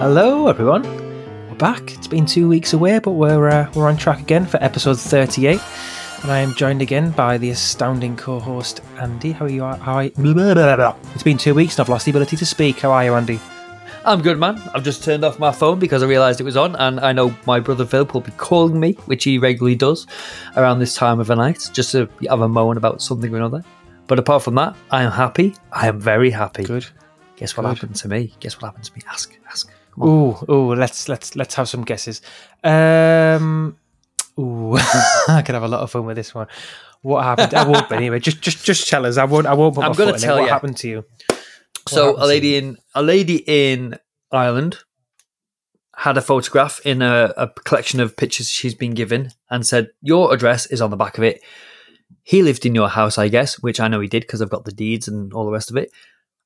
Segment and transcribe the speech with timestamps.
[0.00, 0.82] Hello, everyone.
[1.50, 1.92] We're back.
[1.92, 5.60] It's been two weeks away, but we're uh, we're on track again for episode thirty-eight,
[6.22, 9.32] and I am joined again by the astounding co-host Andy.
[9.32, 9.62] How are you?
[9.62, 10.10] How are you?
[10.12, 10.96] Blah, blah, blah, blah.
[11.12, 12.80] It's been two weeks, and I've lost the ability to speak.
[12.80, 13.38] How are you, Andy?
[14.06, 14.58] I'm good, man.
[14.74, 17.36] I've just turned off my phone because I realised it was on, and I know
[17.46, 20.06] my brother Philip will be calling me, which he regularly does
[20.56, 23.62] around this time of the night, just to have a moan about something or another.
[24.06, 25.56] But apart from that, I am happy.
[25.70, 26.64] I am very happy.
[26.64, 26.86] Good.
[27.36, 27.74] Guess what Good.
[27.74, 28.32] happened to me?
[28.40, 29.02] Guess what happened to me?
[29.06, 29.70] Ask, ask.
[30.04, 30.74] Ooh, ooh.
[30.74, 32.22] Let's let's let's have some guesses.
[32.64, 33.76] Um,
[34.38, 34.76] ooh,
[35.28, 36.48] I could have a lot of fun with this one.
[37.02, 37.54] What happened?
[37.54, 37.90] I won't.
[37.92, 39.16] Anyway, just just just tell us.
[39.16, 39.46] I won't.
[39.46, 40.42] I won't put I'm foot in tell it.
[40.42, 41.04] What happened to you?
[41.88, 43.98] So a lady in a lady in
[44.30, 44.78] Ireland
[45.96, 50.32] had a photograph in a, a collection of pictures she's been given and said your
[50.32, 51.42] address is on the back of it.
[52.22, 54.64] He lived in your house, I guess, which I know he did because I've got
[54.64, 55.90] the deeds and all the rest of it.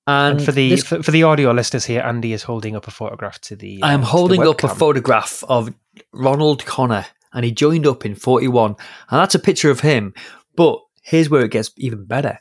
[0.07, 2.87] And, And for the this- for, for the audio listeners here, Andy is holding up
[2.87, 3.83] a photograph to the.
[3.83, 5.73] I uh, am the holding up a photograph of
[6.13, 8.71] Ronald Connor, and he joined up in 41.
[8.73, 10.13] And that's a picture of him.
[10.57, 12.39] But here's where it gets even better.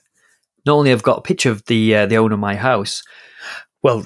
[0.66, 3.02] Not only have I got a picture of the uh, the owner of my house,
[3.82, 4.06] well,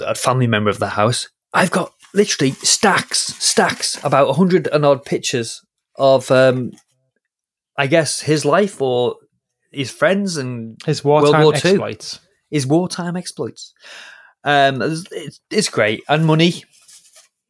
[0.00, 5.04] a family member of the house, I've got literally stacks, stacks, about 100 and odd
[5.04, 5.62] pictures
[5.96, 6.72] of, um,
[7.76, 9.16] I guess, his life or
[9.70, 11.68] his friends and His wartime War Two.
[11.68, 12.20] exploits.
[12.50, 13.74] His wartime exploits.
[14.44, 16.64] Um, it's, it's- great and money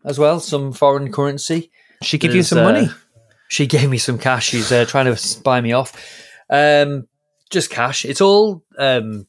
[0.04, 0.40] as well.
[0.40, 1.70] Some foreign currency.
[2.02, 2.88] She give you some uh, money.
[3.48, 4.48] She gave me some cash.
[4.48, 5.92] She's uh, trying to buy me off.
[6.50, 7.08] Um,
[7.50, 8.04] just cash.
[8.04, 9.26] It's all um,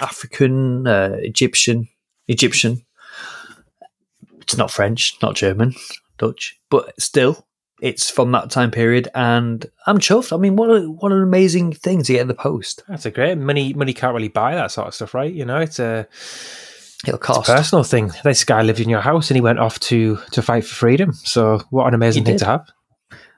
[0.00, 1.88] African, uh, Egyptian,
[2.28, 2.82] Egyptian.
[4.40, 5.74] It's not French, not German,
[6.18, 7.46] Dutch, but still,
[7.80, 10.32] it's from that time period, and I'm chuffed.
[10.32, 12.82] I mean, what a, what an amazing thing to get in the post.
[12.88, 13.72] That's a great money.
[13.74, 15.32] Money can't really buy that sort of stuff, right?
[15.32, 16.06] You know, it's a,
[17.06, 17.46] It'll cost.
[17.50, 18.10] personal thing.
[18.24, 21.12] This guy lived in your house and he went off to to fight for freedom.
[21.12, 22.66] So what an amazing thing to have.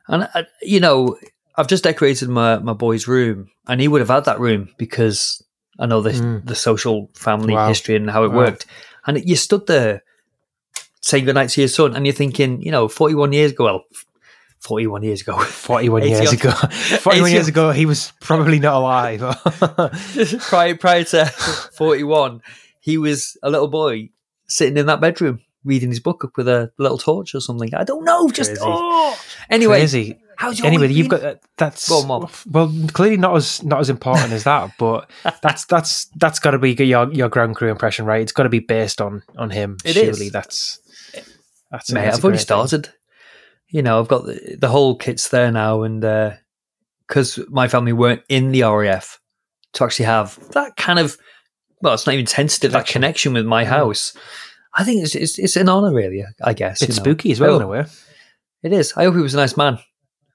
[0.07, 1.19] And uh, you know,
[1.57, 5.43] I've just decorated my my boy's room, and he would have had that room because
[5.79, 6.47] I know the Mm.
[6.47, 7.69] the social family Wow.
[7.69, 8.37] history and how it Wow.
[8.39, 8.67] worked.
[9.07, 10.03] And you stood there
[11.01, 13.85] saying goodnight to your son, and you're thinking, you know, 41 years ago, well,
[14.61, 16.51] 41 years ago, 41 years ago.
[16.51, 19.21] 41 years ago, he was probably not alive.
[20.49, 22.43] prior prior to 41,
[22.81, 24.11] he was a little boy
[24.47, 27.75] sitting in that bedroom reading his book up with a little torch or something.
[27.75, 28.29] I don't know.
[28.31, 28.63] Just Crazy.
[28.65, 29.19] oh.
[29.51, 30.19] Anyway, Crazy.
[30.37, 31.21] how's your Anyway, you've been?
[31.21, 35.11] got uh, that's Go on, well, clearly not as not as important as that, but
[35.43, 38.23] that's that's that's got to be your your ground crew impression, right?
[38.23, 39.77] It's got to be based on on him.
[39.85, 40.33] It surely is.
[40.33, 40.81] that's
[41.71, 42.87] that's Mate, I've already started.
[42.87, 42.95] thing.
[43.71, 46.01] You know, I've got the, the whole kit's there now, and
[47.07, 49.21] because my family weren't in the RAF,
[49.75, 51.17] to actually have that kind of
[51.81, 53.35] well, it's not even tentative that Connection.
[53.35, 54.13] with my house.
[54.75, 56.25] I think it's it's, it's an honour, really.
[56.43, 57.03] I guess It's you know.
[57.05, 57.85] spooky as well in a way.
[58.63, 58.93] It is.
[58.97, 59.79] I hope he was a nice man.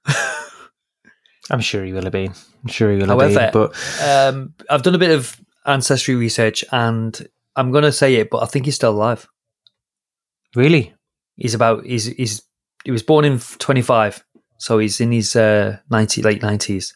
[1.50, 2.32] I'm sure he will have been.
[2.62, 3.50] I'm sure he will have However, been.
[3.52, 8.30] But Um, I've done a bit of ancestry research, and I'm going to say it,
[8.30, 9.28] but I think he's still alive.
[10.54, 10.94] really,
[11.36, 12.42] He's about he's he's
[12.84, 14.24] he was born in 25,
[14.58, 16.92] so he's in his uh, 90 late 90s.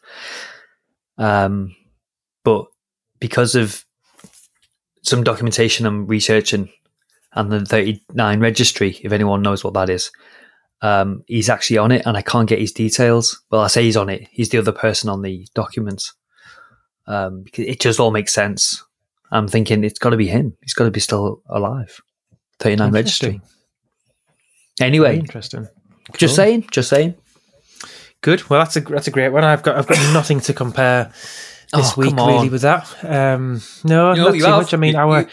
[1.16, 1.74] Um,
[2.44, 2.66] but
[3.18, 3.84] because of
[5.02, 6.68] some documentation I'm researching
[7.32, 10.10] and the 39 registry, if anyone knows what that is,
[10.80, 13.42] um, he's actually on it, and I can't get his details.
[13.50, 14.28] Well, I say he's on it.
[14.30, 16.14] He's the other person on the documents.
[17.06, 18.84] Um, because it just all makes sense.
[19.32, 20.56] I'm thinking it's got to be him.
[20.62, 22.00] He's got to be still alive.
[22.60, 23.40] 39 registry.
[24.80, 25.18] Anyway.
[25.18, 25.62] Interesting.
[25.62, 25.77] Very Anyway,
[26.08, 26.18] interesting.
[26.18, 27.14] just saying, just saying.
[28.20, 28.48] Good.
[28.50, 29.44] Well, that's a that's a great one.
[29.44, 31.04] I've got I've got nothing to compare
[31.72, 32.86] this Oh, week really with that.
[33.04, 34.74] Um, no, You know, not too have- much.
[34.74, 35.28] I mean, you- our you-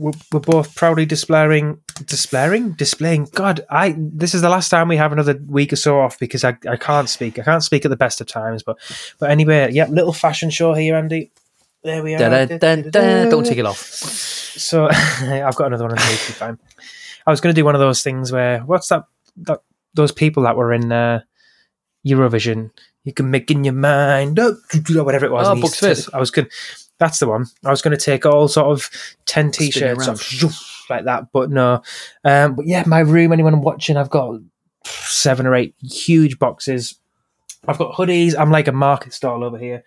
[0.00, 3.26] we're, we're both proudly displaying displaying displaying.
[3.34, 6.44] God, I this is the last time we have another week or so off because
[6.44, 7.36] I, I can't speak.
[7.38, 8.62] I can't speak at the best of times.
[8.62, 8.78] But
[9.18, 9.88] but anyway, yep.
[9.88, 11.32] Little fashion show here, Andy.
[11.82, 12.18] There we are.
[12.18, 13.28] Da, da, da, da.
[13.28, 13.78] Don't take it off.
[13.78, 16.56] So I've got another one on the weekly.
[17.26, 19.04] I was going to do one of those things where what's that?
[19.42, 19.62] That
[19.94, 21.22] those people that were in uh,
[22.06, 22.70] Eurovision.
[23.04, 24.56] You can make in your mind up,
[24.90, 25.46] whatever it was.
[25.46, 26.10] Oh, Bucks Fizz.
[26.12, 26.48] I was going.
[26.98, 27.46] That's the one.
[27.64, 28.90] I was going to take all sort of
[29.24, 31.82] ten t-shirts off, like that, but no.
[32.24, 33.32] Um, but yeah, my room.
[33.32, 33.96] Anyone watching?
[33.96, 34.40] I've got
[34.84, 36.98] seven or eight huge boxes.
[37.66, 38.34] I've got hoodies.
[38.38, 39.84] I'm like a market stall over here.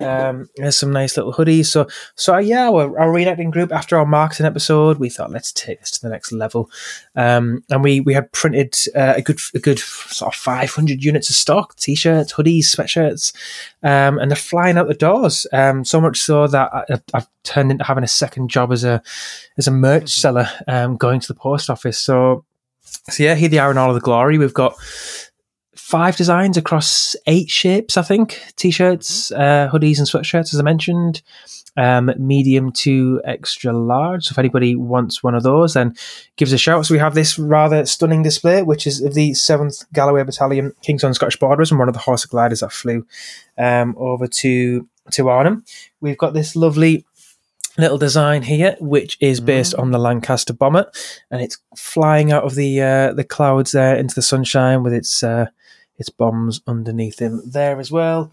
[0.00, 1.66] Um, there's some nice little hoodies.
[1.66, 5.80] So, so yeah, our, our reenacting group after our marketing episode, we thought let's take
[5.80, 6.70] this to the next level,
[7.16, 11.30] um, and we we had printed uh, a good a good sort of 500 units
[11.30, 13.34] of stock: t-shirts, hoodies, sweatshirts,
[13.82, 15.46] um, and they're flying out the doors.
[15.52, 19.02] Um, so much so that I, I've turned into having a second job as a
[19.58, 21.98] as a merch seller, um, going to the post office.
[21.98, 22.44] So,
[22.82, 24.38] so yeah, here they are in all of the glory.
[24.38, 24.74] We've got
[25.90, 28.40] five designs across eight shapes, I think.
[28.54, 31.22] T-shirts, uh, hoodies, and sweatshirts, as I mentioned.
[31.76, 34.24] Um, medium to extra large.
[34.24, 35.94] So if anybody wants one of those, then
[36.36, 36.86] give us a shout.
[36.86, 41.04] So we have this rather stunning display, which is of the Seventh Galloway Battalion, King's
[41.04, 43.06] Own Scottish Borderers, and one of the Horsa gliders that flew
[43.58, 45.64] um, over to to Arnhem.
[46.00, 47.04] We've got this lovely
[47.78, 50.90] little design here, which is based on the Lancaster bomber,
[51.30, 55.22] and it's flying out of the uh, the clouds there into the sunshine with its
[55.22, 55.46] uh,
[56.00, 58.32] its bombs underneath him there as well.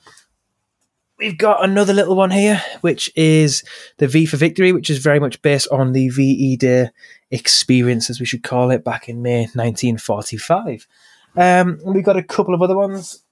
[1.19, 3.63] We've got another little one here, which is
[3.97, 6.89] the V for Victory, which is very much based on the VE Day
[7.29, 10.87] experience, as we should call it, back in May 1945.
[11.35, 13.23] Um, we've got a couple of other ones,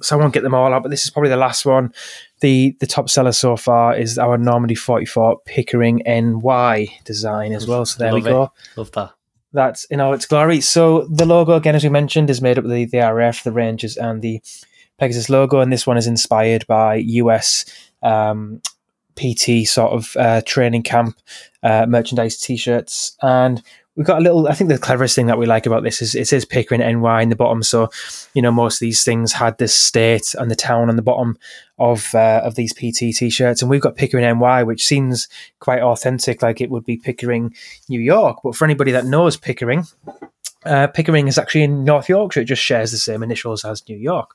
[0.00, 1.92] so I won't get them all out, but this is probably the last one.
[2.40, 7.84] The the top seller so far is our Normandy 44 Pickering NY design as well.
[7.84, 8.32] So there Love we it.
[8.32, 9.12] go Love that.
[9.54, 10.60] That's in all its glory.
[10.60, 13.52] So the logo, again, as we mentioned, is made up of the, the RF, the
[13.52, 14.42] Rangers, and the
[14.98, 17.64] Pegasus logo, and this one is inspired by US
[18.02, 18.60] um,
[19.16, 21.16] PT sort of uh, training camp
[21.62, 23.62] uh, merchandise T-shirts, and
[23.96, 24.48] we've got a little.
[24.48, 27.22] I think the cleverest thing that we like about this is it says Pickering NY
[27.22, 27.90] in the bottom, so
[28.34, 31.38] you know most of these things had the state and the town on the bottom
[31.78, 35.28] of uh, of these PT T-shirts, and we've got Pickering NY, which seems
[35.60, 37.54] quite authentic, like it would be Pickering,
[37.88, 38.38] New York.
[38.42, 39.84] But for anybody that knows Pickering,
[40.64, 42.40] uh, Pickering is actually in North Yorkshire.
[42.40, 44.30] It just shares the same initials as New York.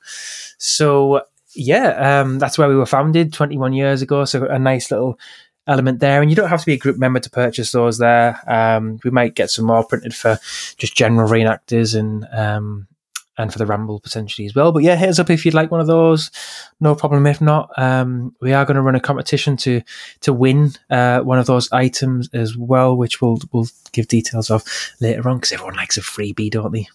[0.58, 1.22] So
[1.54, 4.24] yeah, um, that's where we were founded 21 years ago.
[4.24, 5.18] So a nice little
[5.66, 7.98] element there, and you don't have to be a group member to purchase those.
[7.98, 10.38] There, um, we might get some more printed for
[10.76, 12.88] just general reenactors and um,
[13.40, 14.72] and for the ramble potentially as well.
[14.72, 16.30] But yeah, hit us up if you'd like one of those.
[16.80, 17.70] No problem if not.
[17.76, 19.82] Um, we are going to run a competition to
[20.20, 24.64] to win uh, one of those items as well, which we'll we'll give details of
[25.00, 26.86] later on because everyone likes a freebie, don't they?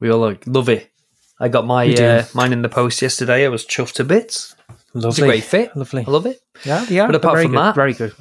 [0.00, 0.90] We all like, love it.
[1.38, 3.44] I got my uh, mine in the post yesterday.
[3.44, 4.54] I was chuffed to bits.
[4.94, 5.76] It's Lovely, a great fit.
[5.76, 6.04] lovely.
[6.06, 6.40] I love it.
[6.64, 7.06] Yeah, yeah.
[7.06, 8.12] But apart very from good, that- very good.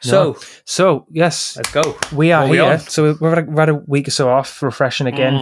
[0.00, 1.96] So So yes, let's go.
[2.12, 2.66] we are we here.
[2.66, 2.78] on?
[2.78, 5.34] so we've had, a, we've had a week or so off, refreshing again.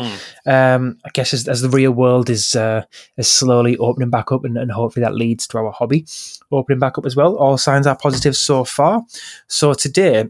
[0.47, 0.75] Mm.
[0.77, 2.85] Um, I guess as, as the real world is uh,
[3.19, 6.07] is slowly opening back up, and, and hopefully that leads to our hobby
[6.51, 7.37] opening back up as well.
[7.37, 9.03] All signs are positive so far.
[9.47, 10.25] So today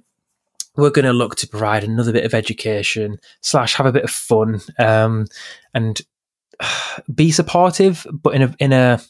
[0.75, 4.11] we're going to look to provide another bit of education slash have a bit of
[4.11, 5.27] fun um,
[5.73, 6.01] and
[7.15, 9.01] be supportive, but in a in a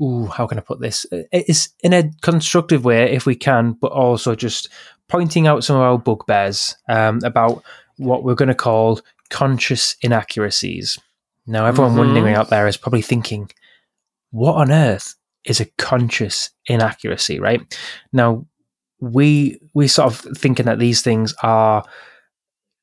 [0.00, 1.06] ooh, how can I put this?
[1.10, 4.68] It's in a constructive way if we can, but also just
[5.08, 7.62] pointing out some of our bugbears um, about
[7.96, 9.00] what we're going to call
[9.30, 10.98] conscious inaccuracies.
[11.46, 11.98] Now, everyone Mhm.
[11.98, 13.50] wondering out there is probably thinking,
[14.30, 15.14] what on earth
[15.44, 17.60] is a conscious inaccuracy, right?
[18.12, 18.46] Now,
[19.00, 21.84] we we sort of thinking that these things are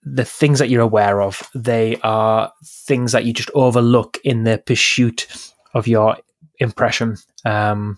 [0.04, 1.42] the things that you're aware of.
[1.54, 5.28] They are things that you just overlook in the pursuit
[5.74, 6.18] of your
[6.60, 7.18] impression.
[7.46, 7.98] Um,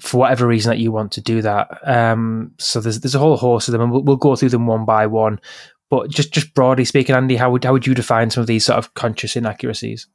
[0.00, 1.80] for whatever reason that you want to do that.
[1.82, 4.66] Um, so there's there's a whole host of them, and we'll, we'll go through them
[4.66, 5.40] one by one.
[5.90, 8.64] But just just broadly speaking, Andy, how would how would you define some of these
[8.64, 10.06] sort of conscious inaccuracies?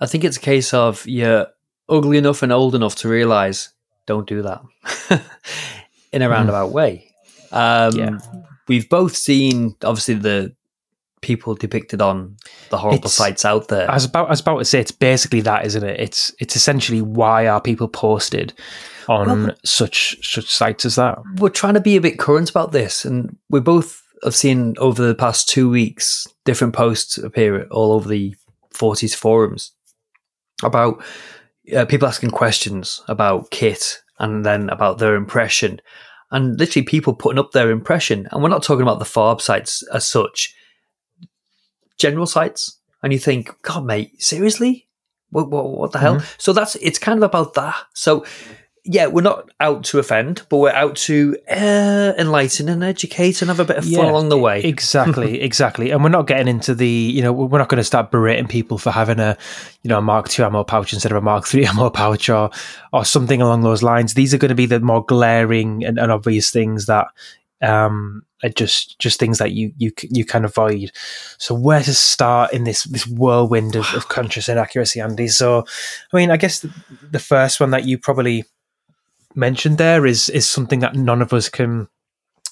[0.00, 1.48] I think it's a case of you're
[1.88, 3.70] ugly enough and old enough to realize
[4.06, 4.62] don't do that
[6.12, 7.12] in a roundabout way.
[7.50, 8.18] Um, Yeah.
[8.68, 10.54] We've both seen, obviously, the
[11.22, 12.36] people depicted on
[12.70, 13.90] the horrible It's- sites out there.
[13.90, 15.98] I was about I was about to say it's basically that, isn't it?
[15.98, 18.52] It's it's essentially why are people posted
[19.08, 21.18] on Well, such such sites as that?
[21.38, 25.02] we're trying to be a bit current about this, and we both have seen over
[25.04, 28.36] the past two weeks different posts appear all over the
[28.72, 29.72] 40s forums
[30.62, 31.02] about
[31.76, 35.80] uh, people asking questions about kit and then about their impression,
[36.30, 38.28] and literally people putting up their impression.
[38.30, 40.54] And we're not talking about the FARB sites as such,
[42.02, 42.78] general sites.
[43.02, 44.88] And you think, God, mate, seriously?
[45.30, 46.20] What, what, what the hell?
[46.36, 47.74] So that's it's kind of about that.
[47.94, 48.24] So
[48.84, 53.48] yeah, we're not out to offend, but we're out to uh, enlighten and educate and
[53.48, 54.60] have a bit of fun Yeah, along the way.
[54.60, 55.92] Exactly, exactly.
[55.92, 58.78] And we're not getting into the, you know, we're not going to start berating people
[58.78, 59.38] for having a,
[59.82, 62.50] you know, a Mark II ammo pouch instead of a Mark III ammo pouch or,
[62.92, 64.14] or something along those lines.
[64.14, 67.06] These are going to be the more glaring and, and obvious things that
[67.62, 70.90] um, just just things that you you you can avoid.
[71.38, 75.28] So where to start in this this whirlwind of, of conscious inaccuracy, Andy?
[75.28, 75.64] So,
[76.12, 76.72] I mean, I guess the,
[77.10, 78.44] the first one that you probably
[79.34, 81.88] mentioned there is is something that none of us can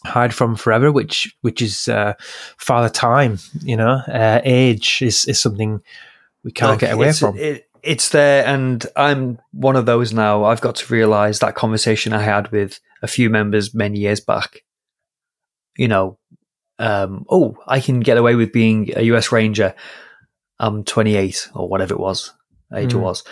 [0.05, 2.15] hide from forever, which which is uh,
[2.57, 3.39] father time.
[3.61, 5.83] You know, uh, age is is something
[6.45, 7.37] we can't Look, get away from.
[7.37, 10.45] It, it's there, and I'm one of those now.
[10.45, 14.63] I've got to realize that conversation I had with a few members many years back.
[15.77, 16.19] You know,
[16.79, 19.75] um, oh, I can get away with being a US Ranger.
[20.59, 22.33] I'm 28 or whatever it was,
[22.75, 22.91] age mm.
[22.91, 23.01] it hmm.
[23.01, 23.25] was.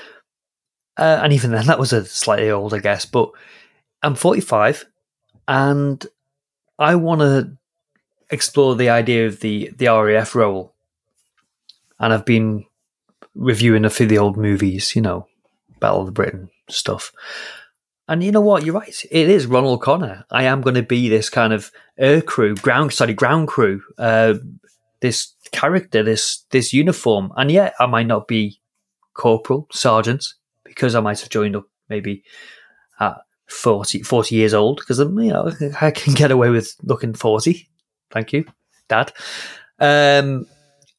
[0.97, 3.05] Uh, and even then, that was a slightly old, I guess.
[3.05, 3.31] But
[4.03, 4.85] I'm 45,
[5.47, 6.05] and
[6.79, 7.57] I want to
[8.31, 10.75] explore the idea of the the RAF role,
[12.01, 12.65] and I've been
[13.35, 15.27] reviewing a few of the old movies, you know,
[15.81, 17.13] Battle of Britain stuff.
[18.09, 18.65] And you know what?
[18.65, 19.05] You're right.
[19.11, 20.25] It is Ronald Connor.
[20.31, 23.83] I am going to be this kind of air crew, ground, sorry, ground crew.
[23.99, 24.35] Uh,
[25.01, 28.61] this character, this this uniform, and yet I might not be
[29.15, 30.25] corporal, sergeant,
[30.65, 32.25] because I might have joined up maybe
[32.99, 37.69] at 40, 40 years old because you know I can get away with looking forty.
[38.11, 38.45] Thank you,
[38.89, 39.13] Dad.
[39.79, 40.47] Um,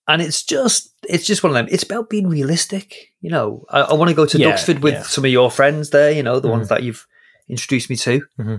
[0.10, 1.68] and it's just it's just one of them.
[1.72, 3.14] It's about being realistic.
[3.22, 5.04] You know, I, I want to go to yeah, Duxford with yeah.
[5.04, 6.12] some of your friends there.
[6.12, 6.58] You know, the mm-hmm.
[6.58, 7.06] ones that you've
[7.48, 8.22] introduced me to.
[8.40, 8.56] Mm-hmm.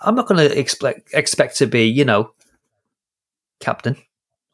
[0.00, 2.32] I'm not going to expect expect to be, you know,
[3.60, 3.96] captain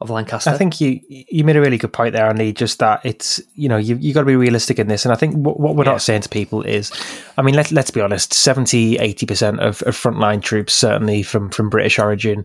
[0.01, 0.51] of Lancaster.
[0.51, 2.53] I think you you made a really good point there, Andy.
[2.53, 5.17] Just that it's you know you you got to be realistic in this, and I
[5.17, 5.93] think what, what we're yeah.
[5.93, 6.93] not saying to people is,
[7.39, 11.49] I mean, let let's be honest, 70 80 percent of, of frontline troops, certainly from
[11.51, 12.45] from British origin,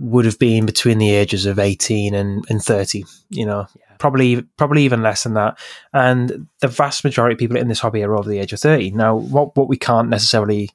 [0.00, 3.04] would have been between the ages of eighteen and, and thirty.
[3.28, 3.96] You know, yeah.
[3.98, 5.58] probably probably even less than that,
[5.92, 8.90] and the vast majority of people in this hobby are over the age of thirty.
[8.90, 10.70] Now, what what we can't necessarily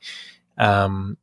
[0.57, 1.17] um,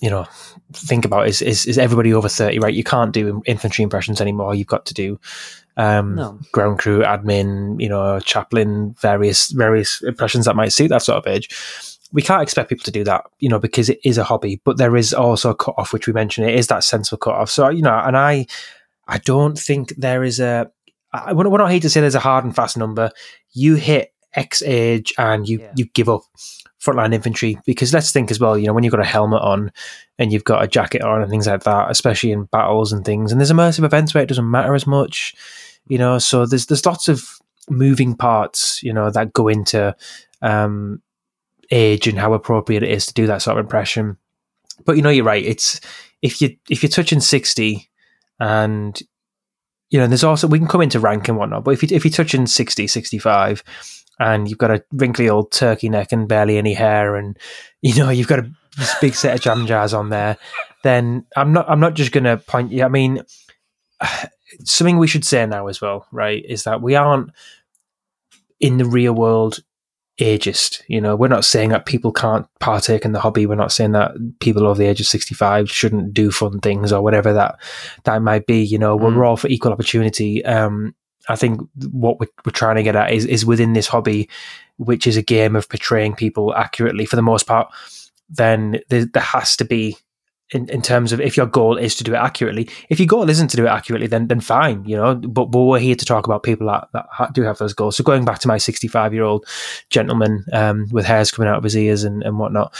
[0.00, 0.26] you know
[0.72, 4.54] think about is, is is everybody over 30 right you can't do infantry impressions anymore
[4.54, 5.18] you've got to do
[5.76, 6.38] um, no.
[6.52, 11.26] ground crew admin you know chaplain various various impressions that might suit that sort of
[11.26, 11.48] age
[12.12, 14.78] we can't expect people to do that you know because it is a hobby but
[14.78, 16.48] there is also a cut off which we mentioned.
[16.48, 18.46] It is that sense of cut off so you know and i
[19.06, 20.70] i don't think there is a
[21.12, 23.10] I, we're not here to say there's a hard and fast number.
[23.52, 25.72] You hit x age and you yeah.
[25.74, 26.22] you give up
[26.82, 29.72] frontline infantry because let's think as well you know when you've got a helmet on
[30.18, 33.32] and you've got a jacket on and things like that especially in battles and things
[33.32, 35.34] and there's immersive events where it doesn't matter as much
[35.88, 37.38] you know so there's there's lots of
[37.70, 39.96] moving parts you know that go into
[40.42, 41.02] um,
[41.70, 44.16] age and how appropriate it is to do that sort of impression
[44.84, 45.80] but you know you're right it's
[46.22, 47.88] if you if you're touching 60
[48.40, 49.02] and
[49.90, 52.04] you know there's also we can come into rank and whatnot but if you if
[52.04, 53.62] you're touching 60 65
[54.18, 57.36] and you've got a wrinkly old turkey neck and barely any hair, and
[57.82, 58.50] you know you've got a
[59.00, 60.36] big set of jam jars on there,
[60.82, 62.84] then I'm not I'm not just going to point you.
[62.84, 63.22] I mean,
[64.64, 66.44] something we should say now as well, right?
[66.44, 67.30] Is that we aren't
[68.60, 69.60] in the real world
[70.18, 70.82] ageist.
[70.88, 73.46] You know, we're not saying that people can't partake in the hobby.
[73.46, 77.02] We're not saying that people over the age of 65 shouldn't do fun things or
[77.02, 77.58] whatever that
[78.04, 78.62] that might be.
[78.62, 79.02] You know, mm.
[79.16, 80.44] we're all for equal opportunity.
[80.44, 80.94] Um,
[81.28, 81.60] I think
[81.90, 84.28] what we're, we're trying to get at is, is within this hobby,
[84.76, 87.72] which is a game of portraying people accurately for the most part,
[88.30, 89.96] then there, there has to be
[90.52, 92.68] in, in terms of if your goal is to do it accurately.
[92.88, 95.14] If your goal isn't to do it accurately, then then fine, you know.
[95.14, 97.96] But, but we're here to talk about people that, that do have those goals.
[97.96, 99.46] So going back to my 65 year old
[99.90, 102.74] gentleman um, with hairs coming out of his ears and, and whatnot.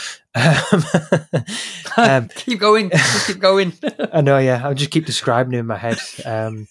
[1.97, 3.73] um, keep going, just keep going.
[4.13, 4.61] I know, yeah.
[4.65, 5.99] I'll just keep describing him in my head.
[6.25, 6.67] Um,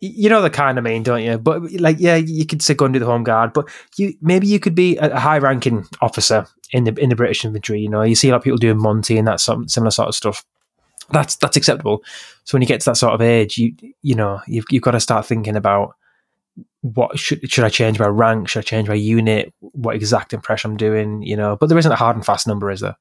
[0.00, 1.38] you know the kind of mean, don't you?
[1.38, 4.48] But like, yeah, you could say go and do the home guard, but you maybe
[4.48, 7.80] you could be a high ranking officer in the in the British infantry.
[7.80, 10.08] You know, you see a lot of people doing Monty and that some similar sort
[10.08, 10.44] of stuff.
[11.10, 12.02] That's that's acceptable.
[12.44, 14.92] So when you get to that sort of age, you you know you've you've got
[14.92, 15.94] to start thinking about
[16.80, 18.48] what should should I change my rank?
[18.48, 19.52] Should I change my unit?
[19.60, 21.22] What exact impression I'm doing?
[21.22, 22.96] You know, but there isn't a hard and fast number, is there?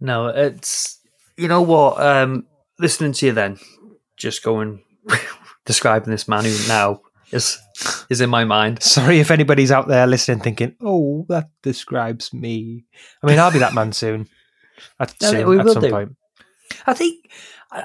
[0.00, 1.00] No, it's
[1.36, 2.00] you know what.
[2.00, 2.46] Um,
[2.78, 3.58] listening to you then,
[4.16, 4.82] just going
[5.64, 7.00] describing this man who now
[7.32, 7.58] is
[8.10, 8.82] is in my mind.
[8.82, 12.84] Sorry if anybody's out there listening, thinking, "Oh, that describes me."
[13.22, 14.28] I mean, I'll be that man soon.
[14.98, 15.90] At, no, soon, at some do.
[15.90, 16.16] point.
[16.86, 17.30] I think
[17.70, 17.82] uh,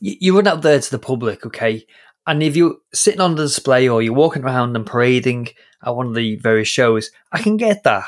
[0.00, 1.86] you run out there to the public, okay,
[2.26, 5.48] and if you're sitting on the display or you're walking around and parading
[5.84, 8.04] at one of the various shows, I can get that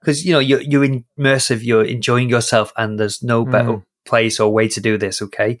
[0.00, 0.86] because you know you're you're
[1.18, 3.84] immersive, you're enjoying yourself, and there's no better mm.
[4.04, 5.58] place or way to do this, okay.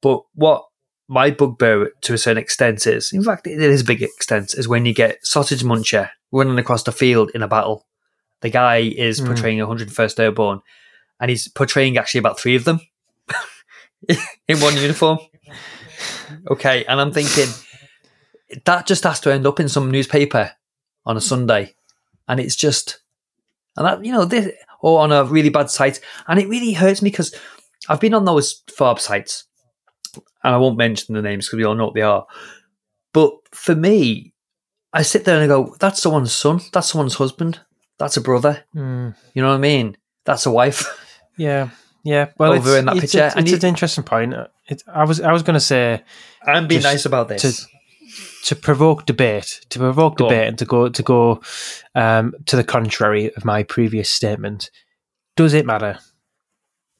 [0.00, 0.64] But what
[1.10, 4.68] my bugbear to a certain extent is, in fact, it is a big extent, is
[4.68, 7.84] when you get Sausage Muncher running across the field in a battle.
[8.42, 9.26] The guy is mm.
[9.26, 10.60] portraying 101st Airborne,
[11.18, 12.80] and he's portraying actually about three of them
[14.48, 15.18] in one uniform.
[16.48, 17.48] Okay, and I'm thinking
[18.64, 20.52] that just has to end up in some newspaper
[21.04, 21.74] on a Sunday,
[22.28, 23.00] and it's just,
[23.76, 25.98] and that you know this or on a really bad site,
[26.28, 27.34] and it really hurts me because
[27.88, 29.46] I've been on those farb sites,
[30.16, 32.26] and I won't mention the names because we all know what they are.
[33.12, 34.32] But for me,
[34.92, 36.60] I sit there and I go, "That's someone's son.
[36.72, 37.60] That's someone's husband.
[37.98, 38.64] That's a brother.
[38.74, 39.14] Mm.
[39.34, 39.96] You know what I mean?
[40.24, 40.86] That's a wife."
[41.36, 41.70] Yeah,
[42.04, 42.32] yeah.
[42.36, 44.34] Well, Over it's, in that it's, picture, It's, and it's an interesting point.
[44.68, 46.02] It, I was I was going to say
[46.46, 47.42] and be nice about this.
[47.42, 47.66] to
[48.44, 50.32] to provoke debate, to provoke Go on.
[50.32, 51.40] debate, and to go to go
[51.94, 54.70] um, to the contrary of my previous statement.
[55.34, 55.98] Does it matter?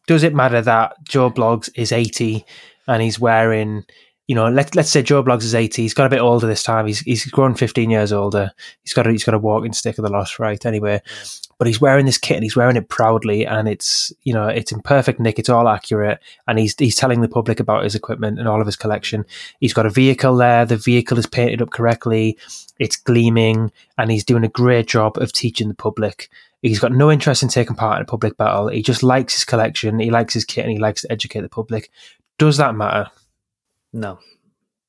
[0.07, 2.47] Does it matter that Joe Bloggs is eighty
[2.91, 3.85] and he's wearing?
[4.27, 5.83] You know, let let's say Joe Bloggs is eighty.
[5.83, 6.87] He's got a bit older this time.
[6.87, 8.53] He's he's grown fifteen years older.
[8.83, 10.65] He's got a, he's got a walking stick of the lot, right?
[10.65, 11.03] Anyway,
[11.59, 14.71] but he's wearing this kit and he's wearing it proudly, and it's you know it's
[14.71, 15.39] in perfect nick.
[15.39, 18.67] It's all accurate, and he's he's telling the public about his equipment and all of
[18.67, 19.25] his collection.
[19.59, 20.65] He's got a vehicle there.
[20.65, 22.39] The vehicle is painted up correctly.
[22.79, 26.31] It's gleaming, and he's doing a great job of teaching the public.
[26.63, 28.69] He's got no interest in taking part in a public battle.
[28.69, 29.99] He just likes his collection.
[29.99, 31.91] He likes his kit, and he likes to educate the public.
[32.41, 33.11] Does that matter?
[33.93, 34.19] No,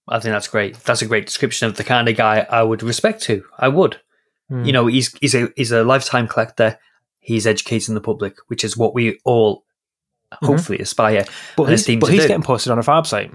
[0.07, 0.77] I think that's great.
[0.85, 3.43] That's a great description of the kind of guy I would respect to.
[3.59, 3.99] I would.
[4.47, 4.63] Hmm.
[4.63, 6.79] You know, he's he's a he's a lifetime collector.
[7.19, 9.65] He's educating the public, which is what we all
[10.31, 11.25] hopefully aspire.
[11.57, 13.33] but he's, but he's getting posted on a farb site.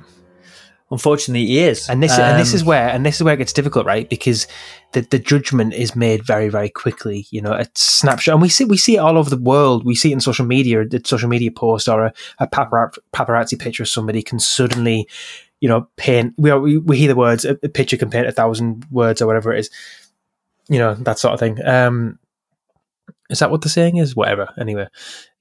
[0.88, 1.88] Unfortunately, he is.
[1.88, 4.08] and this and this Um, is where and this is where it gets difficult, right?
[4.08, 4.46] Because
[4.92, 7.26] the the judgment is made very very quickly.
[7.30, 9.84] You know, a snapshot, and we see we see it all over the world.
[9.84, 10.82] We see it in social media.
[10.82, 15.08] A social media post or a, a papara- paparazzi picture of somebody can suddenly,
[15.60, 16.34] you know, paint.
[16.38, 19.20] We are, we, we hear the words a, a picture can paint a thousand words
[19.20, 19.70] or whatever it is.
[20.68, 21.58] You know that sort of thing.
[21.66, 22.20] Um,
[23.28, 24.14] is that what the saying is?
[24.14, 24.54] Whatever.
[24.56, 24.86] Anyway,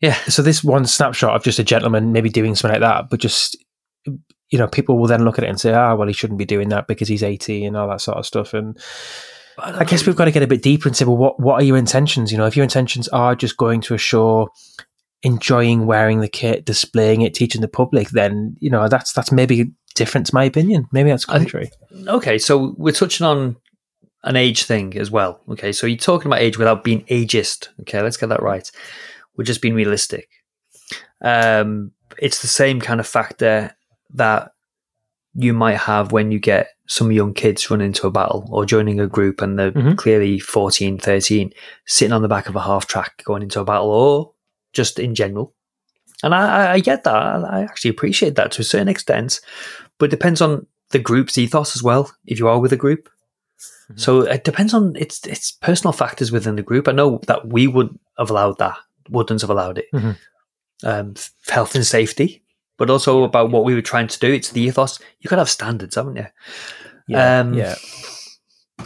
[0.01, 0.15] Yeah.
[0.27, 3.57] So this one snapshot of just a gentleman maybe doing something like that, but just
[4.55, 6.45] you know, people will then look at it and say, "Ah, well, he shouldn't be
[6.45, 8.79] doing that because he's 80 and all that sort of stuff." And
[9.57, 11.65] I guess we've got to get a bit deeper and say, "Well, what what are
[11.65, 14.47] your intentions?" You know, if your intentions are just going to a show,
[15.24, 19.74] enjoying wearing the kit, displaying it, teaching the public, then you know that's that's maybe
[19.93, 20.88] different to my opinion.
[20.93, 21.69] Maybe that's I contrary.
[22.07, 23.57] okay, so we're touching on
[24.24, 25.41] an age thing as well.
[25.50, 27.67] Okay, so you're talking about age without being ageist.
[27.81, 28.71] Okay, let's get that right.
[29.36, 30.30] We're just being realistic.
[31.21, 33.75] Um, it's the same kind of factor
[34.15, 34.51] that
[35.34, 38.99] you might have when you get some young kids running into a battle or joining
[38.99, 39.97] a group and they're Mhm.
[39.97, 41.51] clearly 14, 13,
[41.86, 44.32] sitting on the back of a half track going into a battle or
[44.73, 45.54] just in general.
[46.23, 47.13] And I, I- get that.
[47.15, 49.41] I actually appreciate that to a certain extent,
[49.97, 52.10] but it depends on the group's ethos as well.
[52.25, 53.10] If you are with a group,
[53.95, 56.88] so it depends on it's it's personal factors within the group.
[56.88, 58.78] I know that we would have allowed that,
[59.10, 59.86] wouldn't have allowed it.
[59.93, 60.17] Mhm.
[60.84, 61.13] Um,
[61.49, 62.43] health and safety,
[62.77, 64.31] but also about what we were trying to do.
[64.33, 64.99] It's the ethos.
[65.19, 66.25] You got to have standards, haven't you?
[67.07, 67.75] Yeah, Um, yeah.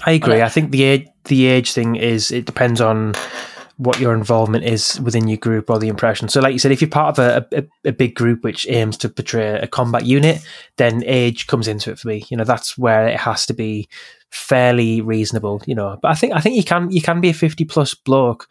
[0.05, 0.41] I agree.
[0.41, 3.13] I- I think the age the age thing is it depends on
[3.77, 6.27] what your involvement is within your group or the impression.
[6.27, 8.97] So, like you said, if you're part of a, a, a big group which aims
[8.97, 10.41] to portray a combat unit,
[10.77, 12.25] then age comes into it for me.
[12.29, 13.87] You know, that's where it has to be
[14.31, 15.61] fairly reasonable.
[15.65, 17.93] You know, but I think I think you can you can be a fifty plus
[17.93, 18.47] bloke.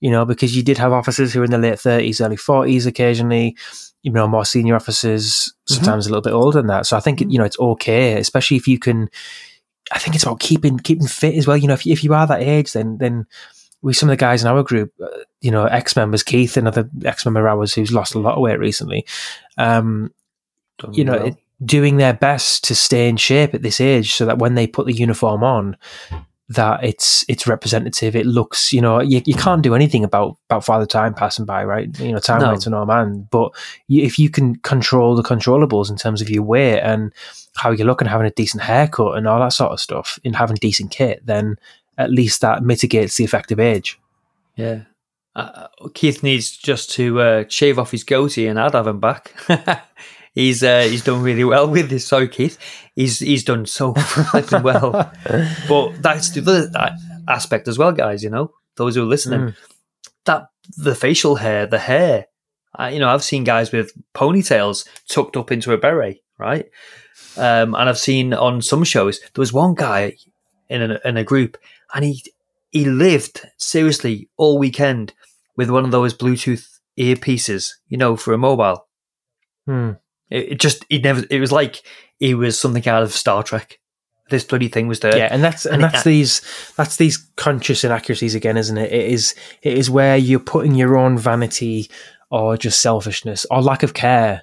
[0.00, 2.84] You know, because you did have officers who were in the late thirties, early forties,
[2.86, 3.56] occasionally.
[4.04, 6.86] You know, more senior officers, sometimes a little bit older than that.
[6.86, 9.10] So I think you know it's okay, especially if you can.
[9.90, 11.56] I think it's about keeping keeping fit as well.
[11.56, 13.26] You know, if you, if you are that age, then then
[13.82, 15.08] with some of the guys in our group, uh,
[15.40, 18.40] you know, ex members, Keith, another ex member of ours who's lost a lot of
[18.40, 19.04] weight recently,
[19.58, 20.12] um,
[20.78, 21.26] Done you know, well.
[21.26, 24.66] it, doing their best to stay in shape at this age, so that when they
[24.66, 25.76] put the uniform on,
[26.48, 28.14] that it's it's representative.
[28.14, 31.64] It looks, you know, you, you can't do anything about about father time passing by,
[31.64, 31.98] right?
[31.98, 32.50] You know, time No.
[32.52, 33.26] waits for no man.
[33.30, 33.52] But
[33.88, 37.12] you, if you can control the controllables in terms of your weight and
[37.56, 40.36] how you look and having a decent haircut and all that sort of stuff, and
[40.36, 41.56] having decent kit, then
[41.96, 43.98] at least that mitigates the effect of age.
[44.56, 44.82] Yeah.
[45.36, 49.32] Uh, Keith needs just to uh, shave off his goatee, and I'd have him back.
[50.34, 52.06] he's uh, he's done really well with this.
[52.06, 52.58] Sorry, Keith.
[52.94, 53.94] He's he's done so
[54.62, 55.10] well.
[55.68, 56.70] But that's the other
[57.28, 58.22] aspect as well, guys.
[58.22, 59.54] You know, those who are listening, Mm.
[60.26, 62.26] that the facial hair, the hair.
[62.76, 66.66] I, you know, I've seen guys with ponytails tucked up into a beret, right?
[67.36, 70.16] Um, and I've seen on some shows there was one guy
[70.68, 71.56] in a, in a group,
[71.94, 72.22] and he
[72.70, 75.12] he lived seriously all weekend
[75.56, 76.66] with one of those Bluetooth
[76.98, 78.86] earpieces, you know, for a mobile.
[79.66, 79.92] Hmm.
[80.30, 81.24] It, it just it never.
[81.30, 81.82] It was like
[82.20, 83.78] it was something out of Star Trek.
[84.30, 85.16] This bloody thing was there.
[85.16, 86.40] yeah, and that's and and it- that's these
[86.76, 88.90] that's these conscious inaccuracies again, isn't it?
[88.92, 91.90] It is it is where you're putting your own vanity
[92.30, 94.42] or just selfishness or lack of care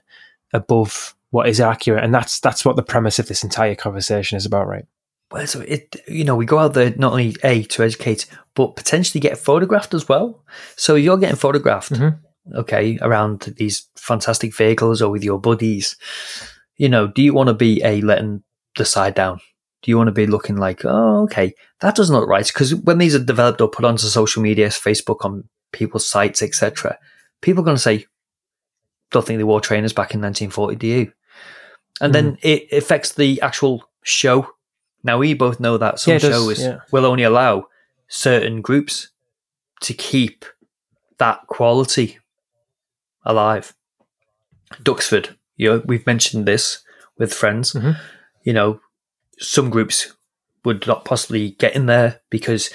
[0.54, 2.04] above what is accurate.
[2.04, 4.86] And that's that's what the premise of this entire conversation is about, right?
[5.32, 8.76] Well, so it you know we go out there not only a to educate, but
[8.76, 10.44] potentially get photographed as well.
[10.76, 12.18] So you're getting photographed, Mm-hmm.
[12.56, 15.96] Okay, around these fantastic vehicles or with your buddies.
[16.78, 18.44] You know, do you want to be a letting
[18.78, 19.40] the side down?
[19.82, 22.46] Do you want to be looking like, oh, okay, that doesn't look right?
[22.46, 26.98] Because when these are developed or put onto social media, Facebook, on people's sites, etc.,
[27.42, 28.06] people are going to say,
[29.10, 31.12] don't think they wore trainers back in 1940, do you?
[32.00, 32.36] And then hmm.
[32.42, 34.48] it affects the actual show.
[35.04, 36.80] Now, we both know that some Yeah, shows yeah.
[36.92, 37.68] will only allow
[38.08, 39.10] certain groups
[39.82, 40.46] to keep
[41.18, 42.20] that quality
[43.24, 43.74] alive.
[44.84, 46.84] Duxford, you know, we've mentioned this
[47.18, 47.74] with friends.
[47.74, 47.98] Mhm.
[48.44, 48.80] You know,
[49.40, 50.14] some groups
[50.64, 52.70] would not possibly get in there because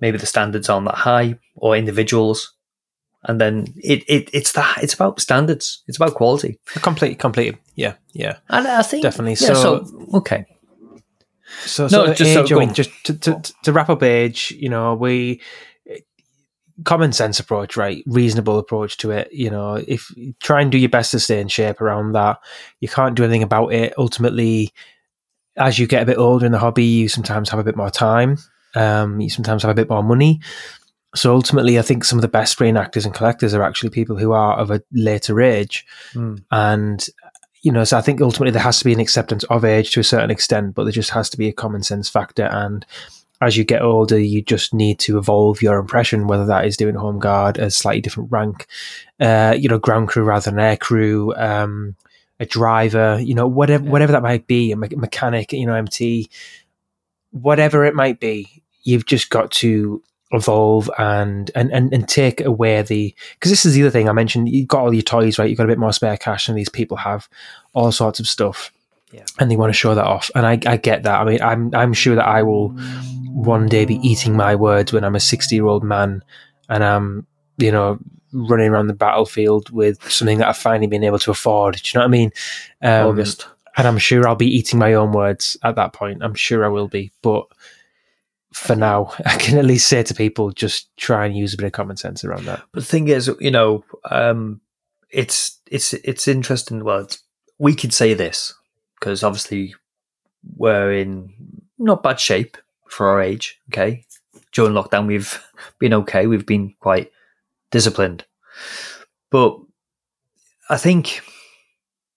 [0.00, 2.54] maybe the standards aren't that high or individuals.
[3.24, 5.82] And then it, it it's that it's about standards.
[5.86, 6.58] It's about quality.
[6.66, 7.58] Completely, completely.
[7.76, 8.38] Yeah, yeah.
[8.48, 9.32] And I think Definitely.
[9.40, 10.46] yeah, So- so okay.
[11.66, 14.68] So, No, just age, so- I mean, just to, to, to wrap up age, you
[14.70, 15.40] know, we
[16.84, 18.02] common sense approach, right?
[18.06, 19.32] Reasonable approach to it.
[19.32, 22.38] You know, if try and do your best to stay in shape around that.
[22.80, 23.94] You can't do anything about it.
[23.98, 24.72] Ultimately,
[25.56, 27.90] as you get a bit older in the hobby, you sometimes have a bit more
[27.90, 28.38] time.
[28.74, 30.40] Um, you sometimes have a bit more money.
[31.14, 34.32] So ultimately, I think some of the best reenactors and collectors are actually people who
[34.32, 36.42] are of a later age, Mm.
[36.50, 37.06] and
[37.60, 40.00] you know, so I think ultimately there has to be an acceptance of age to
[40.00, 42.46] a certain extent, but there just has to be a common sense factor.
[42.46, 42.84] And
[43.42, 46.94] as you get older, you just need to evolve your impression, whether that is doing
[46.94, 48.66] home guard, a slightly different rank,
[49.20, 51.96] uh, you know, ground crew rather than air crew, um,
[52.40, 53.90] a driver, you know, whatever, Yeah.
[53.90, 56.28] whatever that might be, a me- mechanic, you know, MT,
[57.30, 60.02] whatever it might be, you've just got to
[60.34, 64.12] evolve and and and, and take away the because this is the other thing I
[64.12, 64.48] mentioned.
[64.48, 65.48] You've got all your toys, right?
[65.48, 67.28] You've got a bit more spare cash than these people have,
[67.74, 68.72] all sorts of stuff,
[69.12, 69.24] Yeah.
[69.38, 70.30] and they want to show that off.
[70.34, 71.20] And I, I get that.
[71.20, 72.70] I mean, I'm I'm sure that I will
[73.32, 76.22] one day be eating my words when I'm a 60 year old man
[76.68, 77.26] and I'm
[77.58, 77.98] you know
[78.32, 81.74] running around the battlefield with something that I've finally been able to afford.
[81.76, 82.30] Do you know what I mean?
[82.80, 83.46] Um, August.
[83.76, 86.22] and I'm sure I'll be eating my own words at that point.
[86.22, 87.46] I'm sure I will be, but
[88.52, 91.66] for now, I can at least say to people, just try and use a bit
[91.66, 92.62] of common sense around that.
[92.72, 94.60] But the thing is, you know, um,
[95.10, 96.84] it's it's it's interesting.
[96.84, 97.18] Well, it's,
[97.58, 98.54] we could say this
[99.02, 99.74] because obviously
[100.56, 101.34] we're in
[101.76, 102.56] not bad shape
[102.88, 103.60] for our age.
[103.68, 104.06] Okay,
[104.52, 105.42] during lockdown we've
[105.80, 106.26] been okay.
[106.28, 107.10] We've been quite
[107.72, 108.24] disciplined,
[109.30, 109.58] but
[110.70, 111.20] I think,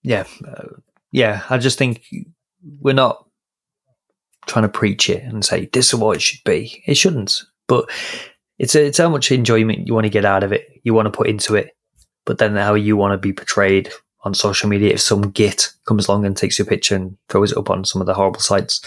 [0.02, 0.68] yeah, uh,
[1.10, 2.06] yeah, I just think
[2.80, 3.26] we're not
[4.46, 6.84] trying to preach it and say this is what it should be.
[6.86, 7.90] It shouldn't, but
[8.58, 11.06] it's a, it's how much enjoyment you want to get out of it, you want
[11.06, 11.76] to put into it,
[12.24, 13.90] but then how you want to be portrayed
[14.26, 14.92] on social media.
[14.92, 18.02] If some git comes along and takes your picture and throws it up on some
[18.02, 18.82] of the horrible sites,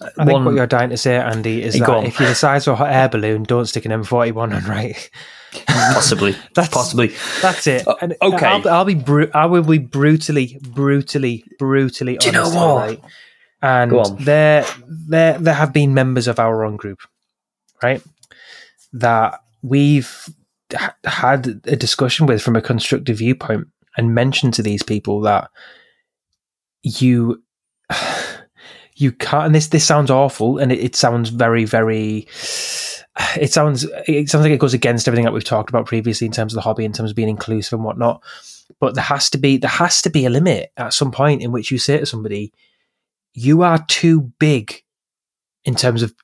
[0.00, 2.66] I think One- what you're dying to say, Andy, is that if you're the size
[2.66, 5.10] of a hot air balloon, don't stick an M41 on, right?
[5.66, 7.86] possibly, That's possibly, That's it.
[7.86, 8.46] Uh, okay.
[8.46, 12.76] I'll, I'll be bru- I will be brutally, brutally, brutally Do you know what?
[12.76, 13.00] Right?
[13.62, 17.00] And there, there, there have been members of our own group,
[17.82, 18.02] right,
[18.94, 20.28] that we've
[21.04, 25.50] had a discussion with from a constructive viewpoint and mention to these people that
[26.82, 27.42] you
[28.96, 32.26] you can't and this this sounds awful and it, it sounds very very
[33.36, 36.32] it sounds it sounds like it goes against everything that we've talked about previously in
[36.32, 38.22] terms of the hobby in terms of being inclusive and whatnot.
[38.80, 41.52] But there has to be there has to be a limit at some point in
[41.52, 42.52] which you say to somebody
[43.34, 44.82] you are too big
[45.64, 46.14] in terms of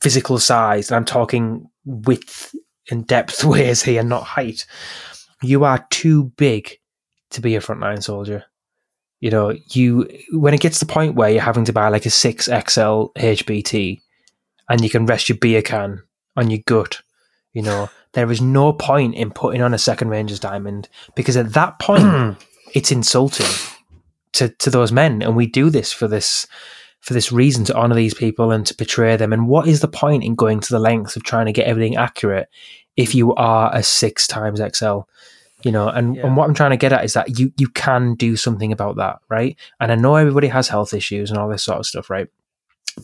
[0.00, 2.54] physical size and i'm talking width
[2.90, 4.66] and depth ways here not height.
[5.42, 6.78] You are too big
[7.34, 8.44] to be a frontline soldier.
[9.20, 12.04] You know you when it gets to the point where you're having to buy like
[12.04, 14.00] a 6xl hbt
[14.68, 16.02] and you can rest your beer can
[16.36, 17.00] on your gut
[17.54, 21.54] you know there is no point in putting on a second ranger's diamond because at
[21.54, 22.36] that point
[22.74, 23.46] it's insulting
[24.34, 25.22] to to those men.
[25.22, 26.46] And we do this for this
[27.00, 29.32] for this reason to honor these people and to portray them.
[29.32, 31.96] And what is the point in going to the lengths of trying to get everything
[31.96, 32.48] accurate
[32.96, 35.00] if you are a six times xl
[35.64, 36.26] you know and, Yeah.
[36.26, 38.96] and what i'm trying to get at is that you you can do something about
[38.96, 39.56] that right?
[39.80, 42.28] And i know everybody has health issues and all this sort of stuff right?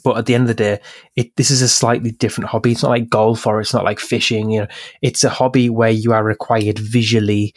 [0.05, 0.81] But at the end of the day
[1.17, 2.73] it this is a slightly different hobby.
[2.73, 4.67] It's not like golf or it's not like fishing you know.
[5.03, 7.55] It's a hobby where you are required visually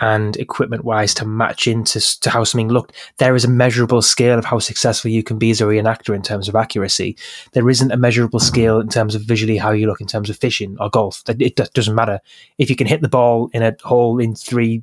[0.00, 4.38] and equipment wise to match into to how something looked, there is a measurable scale
[4.38, 7.16] of how successful you can be as a reenactor in terms of accuracy.
[7.52, 10.36] There isn't a measurable scale in terms of visually how you look in terms of
[10.36, 11.22] fishing or golf.
[11.28, 12.20] It doesn't matter
[12.58, 14.82] if you can hit the ball in a hole in three,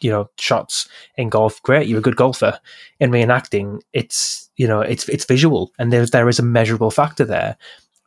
[0.00, 1.62] you know, shots in golf.
[1.62, 2.58] Great, you're a good golfer.
[3.00, 7.24] In reenacting, it's you know, it's it's visual, and there there is a measurable factor
[7.24, 7.56] there,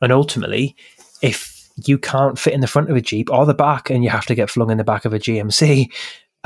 [0.02, 0.76] and ultimately,
[1.22, 4.10] if you can't fit in the front of a Jeep or the back and you
[4.10, 5.92] have to get flung in the back of a GMC,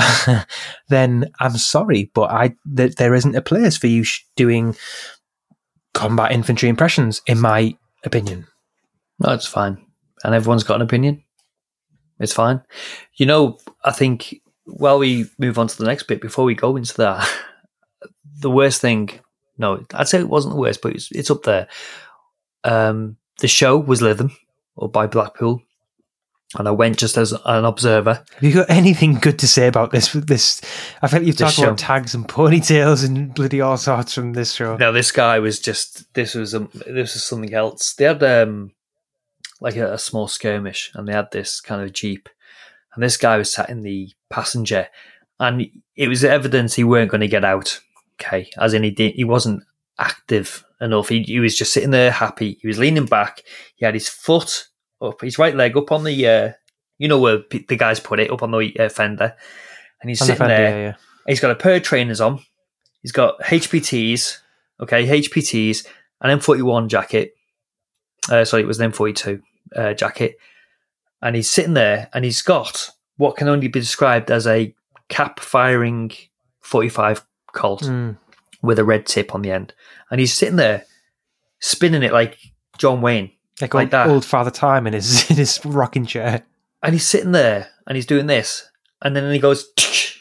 [0.90, 4.76] then I'm sorry, but I th- there isn't a place for you sh- doing
[5.94, 8.48] combat infantry impressions, in my opinion.
[9.20, 9.78] No, it's fine,
[10.24, 11.24] and everyone's got an opinion.
[12.20, 12.62] It's fine.
[13.16, 16.76] You know, I think while we move on to the next bit, before we go
[16.76, 17.28] into that,
[18.40, 19.10] the worst thing.
[19.58, 21.68] No, I'd say it wasn't the worst, but it's, it's up there.
[22.64, 24.32] Um, the show was Lytham
[24.76, 25.62] or by Blackpool
[26.58, 28.24] and I went just as an observer.
[28.34, 30.12] Have you got anything good to say about this?
[30.14, 30.62] This
[31.02, 34.78] I like you've talked about tags and ponytails and bloody all sorts from this show.
[34.78, 37.94] No, this guy was just this was um, this was something else.
[37.94, 38.74] They had um
[39.62, 42.28] like a, a, small skirmish, and they had this kind of jeep,
[42.94, 44.88] and this guy was sat in the passenger,
[45.40, 47.80] and it was evidence he weren't going to get out.
[48.20, 49.64] Okay, as in he did, he wasn't
[50.00, 51.10] active enough.
[51.10, 52.58] He, he was just sitting there happy.
[52.62, 53.44] He was leaning back.
[53.76, 54.68] He had his foot
[55.02, 56.52] up, his right leg up on the, uh,
[56.98, 59.36] you know where the guys put it up on the uh, fender,
[60.02, 60.80] and he's on sitting the fender, there.
[60.80, 60.96] Yeah, yeah.
[61.28, 62.40] He's got a pair of trainers on.
[63.02, 64.38] He's got HBTs,
[64.82, 65.88] okay, HBTs,
[66.22, 67.34] an M41 jacket.
[68.30, 69.42] Uh, sorry, it was an M42
[69.76, 70.38] uh, jacket,
[71.22, 74.76] and he's sitting there, and he's got what can only be described as a
[75.10, 76.12] cap firing
[76.62, 78.18] 45 Colt mm.
[78.62, 79.74] with a red tip on the end,
[80.10, 80.86] and he's sitting there
[81.60, 82.38] spinning it like
[82.78, 84.08] John Wayne like, like old, that.
[84.08, 86.44] old Father Time in his in his rocking chair.
[86.84, 88.70] And he's sitting there and he's doing this,
[89.02, 89.68] and then he goes,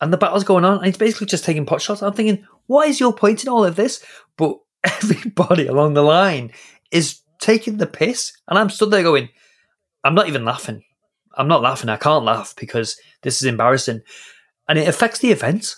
[0.00, 2.02] and the battle's going on, and he's basically just taking pot shots.
[2.02, 4.04] I'm thinking, what is your point in all of this?
[4.36, 6.52] But everybody along the line
[6.90, 9.28] is taking the piss, and I'm stood there going,
[10.02, 10.82] I'm not even laughing.
[11.36, 11.88] I'm not laughing.
[11.88, 14.02] I can't laugh because this is embarrassing,
[14.68, 15.76] and it affects the event.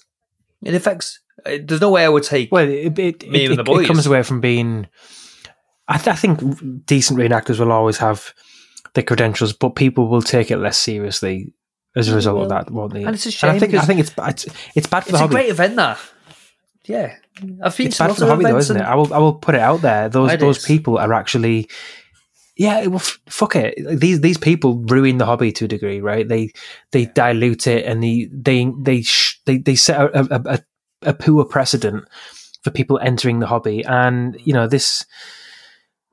[0.62, 1.20] It affects.
[1.44, 2.50] Uh, there's no way I would take.
[2.50, 3.84] Well, it, it, me it, and the boys.
[3.84, 4.88] It comes away from being
[5.88, 8.35] I, th- I think decent reenactors will always have
[8.94, 11.53] the credentials, but people will take it less seriously
[11.94, 12.64] as a result of mm-hmm.
[12.64, 13.05] that, won't they?
[13.05, 13.51] And it's a shame.
[13.51, 15.35] And I think I think it's it's, it's bad for the hobby.
[15.35, 15.99] It's a great event, that.
[16.85, 17.16] Yeah,
[17.62, 18.83] I've it's bad for the hobby, though, isn't it?
[18.83, 20.09] I will I will put it out there.
[20.09, 20.64] Those it those is.
[20.64, 21.68] people are actually.
[22.59, 23.75] Yeah, well, f- fuck it.
[24.01, 26.27] These these people ruin the hobby to a degree, right?
[26.27, 26.53] They
[26.90, 30.59] they dilute it and they they they sh- they, they set a, a, a,
[31.03, 32.09] a poor precedent
[32.62, 33.85] for people entering the hobby.
[33.85, 35.05] And you know this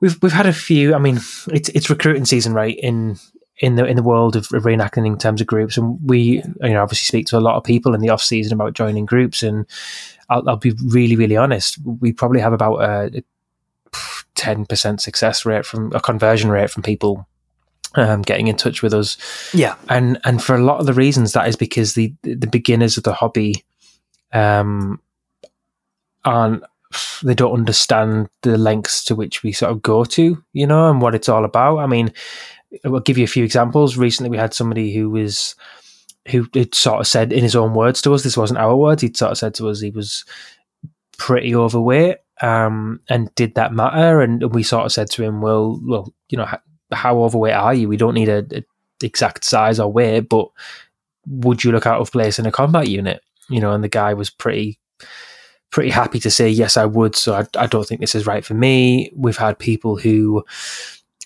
[0.04, 0.94] we've we've had a few.
[0.94, 1.16] I mean,
[1.48, 2.78] it's it's recruiting season, right?
[2.78, 3.16] In
[3.58, 6.82] in the in the world of, reenacting in terms of groups, and we you know
[6.82, 9.42] obviously speak to a lot of people in the off season about joining groups.
[9.42, 9.66] And
[10.28, 13.24] I'll, I'll be really really honest, we probably have about a
[14.34, 17.26] ten percent success rate from a conversion rate from people
[17.94, 19.16] um, getting in touch with us.
[19.54, 22.98] Yeah, and and for a lot of the reasons that is because the the beginners
[22.98, 23.64] of the hobby
[24.34, 25.00] um,
[26.26, 26.62] aren't
[27.22, 31.00] they don't understand the lengths to which we sort of go to, you know, and
[31.00, 31.78] what it's all about.
[31.78, 32.12] I mean,
[32.84, 33.96] I'll give you a few examples.
[33.96, 35.54] Recently, we had somebody who was
[36.28, 39.02] who had sort of said in his own words to us, this wasn't our words.
[39.02, 40.24] He'd sort of said to us he was
[41.18, 44.20] pretty overweight, um, and did that matter?
[44.20, 46.48] And we sort of said to him, well, well, you know,
[46.92, 47.88] how, overweight are you?
[47.88, 48.64] We don't need a, a
[49.02, 50.48] exact size or weight, but
[51.26, 53.22] would you look out of place in a combat unit?
[53.48, 54.78] You know, and the guy was pretty
[55.74, 57.16] pretty happy to say yes, I would.
[57.16, 59.10] So I, I don't think this is right for me.
[59.12, 60.44] We've had people who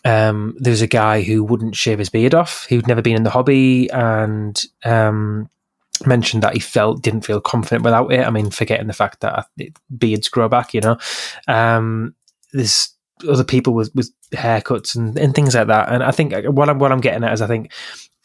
[0.06, 3.30] um, there's a guy who wouldn't shave his beard off, who'd never been in the
[3.30, 5.50] hobby, and um,
[6.06, 8.26] mentioned that he felt didn't feel confident without it.
[8.26, 9.48] I mean, forgetting the fact that
[9.98, 10.96] beards grow back, you know.
[11.46, 12.14] Um,
[12.54, 12.94] there's
[13.28, 16.78] other people with, with haircuts and, and things like that, and I think what I'm
[16.78, 17.70] what I'm getting at is I think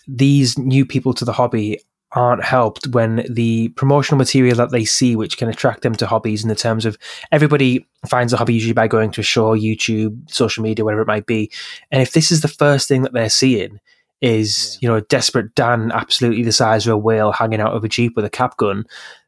[0.07, 1.79] these new people to the hobby
[2.15, 6.43] aren't helped when the promotional material that they see, which can attract them to hobbies
[6.43, 6.97] in the terms of
[7.31, 11.07] everybody finds a hobby usually by going to a show, YouTube, social media, whatever it
[11.07, 11.51] might be.
[11.91, 13.79] And if this is the first thing that they're seeing,
[14.21, 14.85] is yeah.
[14.87, 17.89] you know a desperate Dan, absolutely the size of a whale, hanging out of a
[17.89, 18.85] jeep with a cap gun,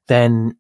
[0.08, 0.56] then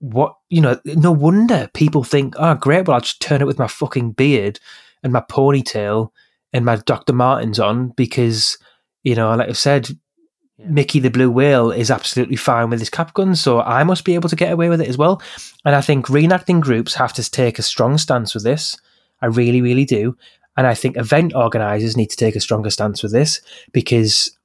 [0.00, 0.80] what you know?
[0.84, 4.58] No wonder people think, oh great, well I'll just turn it with my fucking beard
[5.02, 6.10] and my ponytail
[6.52, 7.12] and my Dr.
[7.12, 8.56] Martens on because
[9.04, 9.88] you know, like I've said,
[10.58, 10.66] yeah.
[10.68, 14.14] Mickey the Blue Whale is absolutely fine with his cap gun, so I must be
[14.14, 15.22] able to get away with it as well.
[15.64, 18.76] And I think reenacting groups have to take a strong stance with this.
[19.22, 20.16] I really, really do.
[20.56, 23.40] And I think event organizers need to take a stronger stance with this
[23.72, 24.36] because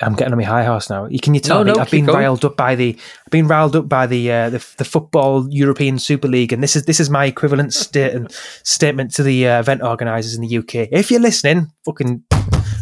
[0.00, 1.08] I'm getting on my high horse now.
[1.22, 2.18] Can you tell No, me no, I've been going.
[2.18, 2.96] riled up by the
[3.26, 6.74] I've been riled up by the uh, the the football European Super League, and this
[6.76, 8.16] is this is my equivalent state
[8.64, 10.88] statement to the uh, event organisers in the UK.
[10.92, 12.24] If you're listening, fucking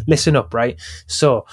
[0.07, 0.79] listen up, right?
[1.07, 1.45] So.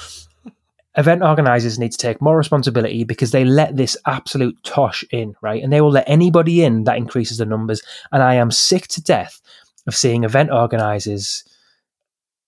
[0.96, 5.62] Event organisers need to take more responsibility because they let this absolute tosh in, right?
[5.62, 7.82] And they will let anybody in that increases the numbers.
[8.12, 9.40] And I am sick to death
[9.86, 11.44] of seeing event organisers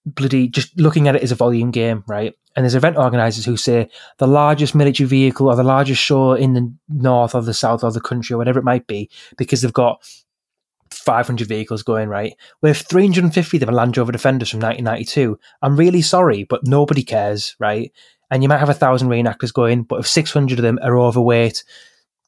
[0.06, 2.34] bloody just looking at it as a volume game, right?
[2.54, 6.54] And there's event organisers who say the largest military vehicle or the largest show in
[6.54, 9.72] the north or the south or the country or whatever it might be, because they've
[9.72, 10.00] got
[10.90, 12.34] 500 vehicles going, right?
[12.62, 15.38] With 350 of are Land Rover Defenders from 1992.
[15.60, 17.92] I'm really sorry, but nobody cares, right?
[18.30, 21.62] And you might have a thousand reenactors going, but if 600 of them are overweight,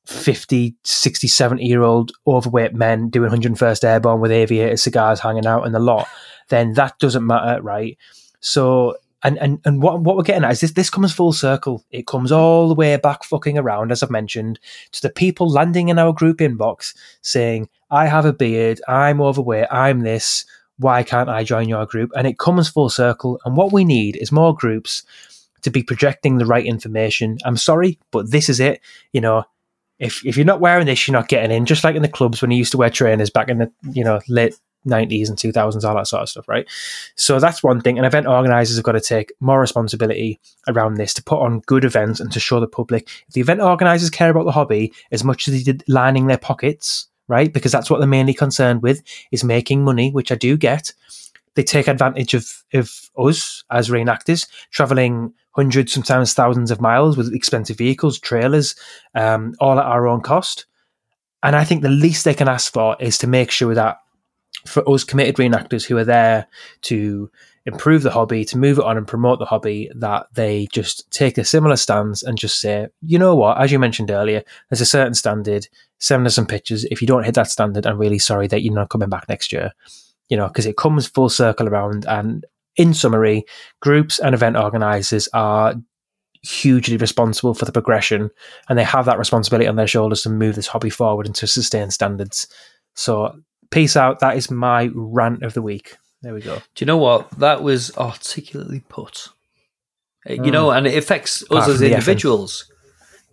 [0.06, 5.66] 50, 60, 70 year old overweight men doing 101st Airborne with aviator cigars hanging out
[5.66, 6.08] in the lot,
[6.48, 7.98] then that doesn't matter, right?
[8.40, 11.84] So, and and, and what, what we're getting at is this this comes full circle.
[11.90, 14.60] It comes all the way back fucking around, as I've mentioned,
[14.92, 19.66] to the people landing in our group inbox saying, I have a beard, I'm overweight,
[19.70, 20.46] I'm this,
[20.78, 22.12] why can't I join your group?
[22.16, 23.40] And it comes full circle.
[23.44, 25.02] And what we need is more groups
[25.62, 27.38] to be projecting the right information.
[27.44, 28.80] I'm sorry, but this is it.
[29.12, 29.44] You know,
[29.98, 31.66] if if you're not wearing this, you're not getting in.
[31.66, 34.04] Just like in the clubs when you used to wear trainers back in the you
[34.04, 36.66] know late nineties and two thousands, all that sort of stuff, right?
[37.16, 37.98] So that's one thing.
[37.98, 41.84] And event organisers have got to take more responsibility around this to put on good
[41.84, 43.08] events and to show the public.
[43.28, 46.38] If the event organisers care about the hobby as much as they did lining their
[46.38, 47.52] pockets, right?
[47.52, 50.92] Because that's what they're mainly concerned with is making money, which I do get.
[51.54, 57.34] They take advantage of of us as reenactors traveling hundreds, sometimes thousands of miles with
[57.34, 58.76] expensive vehicles, trailers,
[59.14, 60.66] um, all at our own cost.
[61.42, 63.98] And I think the least they can ask for is to make sure that
[64.66, 66.46] for us committed reenactors who are there
[66.82, 67.30] to
[67.66, 71.38] improve the hobby, to move it on and promote the hobby, that they just take
[71.38, 74.86] a similar stance and just say, you know what, as you mentioned earlier, there's a
[74.86, 76.84] certain standard, send us some pictures.
[76.86, 79.52] If you don't hit that standard, I'm really sorry that you're not coming back next
[79.52, 79.72] year.
[80.28, 82.04] You know, because it comes full circle around.
[82.06, 82.44] And
[82.76, 83.44] in summary,
[83.80, 85.74] groups and event organizers are
[86.42, 88.30] hugely responsible for the progression
[88.68, 91.46] and they have that responsibility on their shoulders to move this hobby forward and to
[91.48, 92.46] sustain standards.
[92.94, 94.20] So, peace out.
[94.20, 95.96] That is my rant of the week.
[96.22, 96.56] There we go.
[96.56, 97.30] Do you know what?
[97.38, 99.28] That was articulately put.
[100.28, 101.94] Uh, You know, and it affects Apart us as from the effing.
[101.94, 102.70] individuals.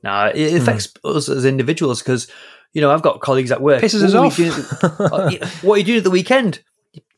[0.03, 2.27] Now, it affects us as individuals because,
[2.73, 3.81] you know, I've got colleagues at work.
[3.81, 4.37] Pisses us "Oh, off.
[5.11, 6.61] what are you doing- uh, what are you doing at the weekend?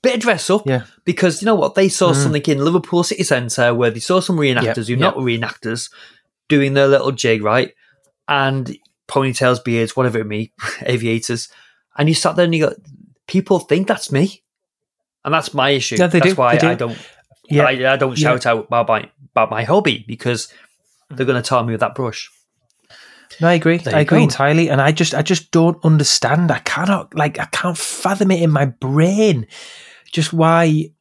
[0.07, 0.65] Better dress up.
[0.65, 0.83] Yeah.
[1.03, 1.75] Because, you know what?
[1.75, 2.15] They saw mm.
[2.15, 4.99] something in Liverpool City Centre where they saw some reenactors who yep.
[4.99, 5.91] not reenactors
[6.47, 7.73] doing their little jig, right?
[8.27, 8.77] And
[9.09, 10.51] ponytails, beards, whatever it may,
[10.83, 11.49] aviators.
[11.97, 12.75] And you sat there and you go,
[13.27, 14.43] people think that's me.
[15.25, 15.97] And that's my issue.
[15.97, 16.39] Yeah, they that's do.
[16.39, 16.67] why They do.
[16.69, 16.97] I don't
[17.49, 17.63] Yeah.
[17.63, 18.29] I, I don't Yeah.
[18.29, 20.47] shout out about my about my hobby because
[21.09, 22.31] they're going to tar me with that brush.
[23.41, 23.77] No, I agree.
[23.77, 24.23] There I agree go.
[24.23, 26.49] entirely, and I just, I just don't understand.
[26.51, 29.47] I cannot, like, I can't fathom it in my brain,
[30.11, 30.91] just why.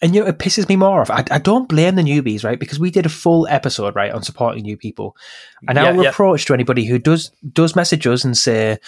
[0.00, 1.10] And you know, it pisses me more off.
[1.10, 2.58] I, I don't blame the newbies, right?
[2.58, 5.16] Because we did a full episode, right, on supporting new people,
[5.68, 6.10] and Yeah, our yeah.
[6.10, 8.78] approach to anybody who does does message us and say,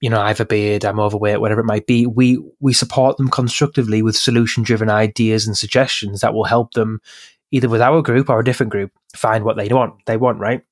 [0.00, 2.06] you know, I have a beard, I'm overweight, whatever it might be.
[2.06, 7.00] We we support them constructively with solution driven ideas and suggestions that will help them
[7.50, 9.94] either with our group or a different group find what they want.
[10.06, 10.62] They want, right?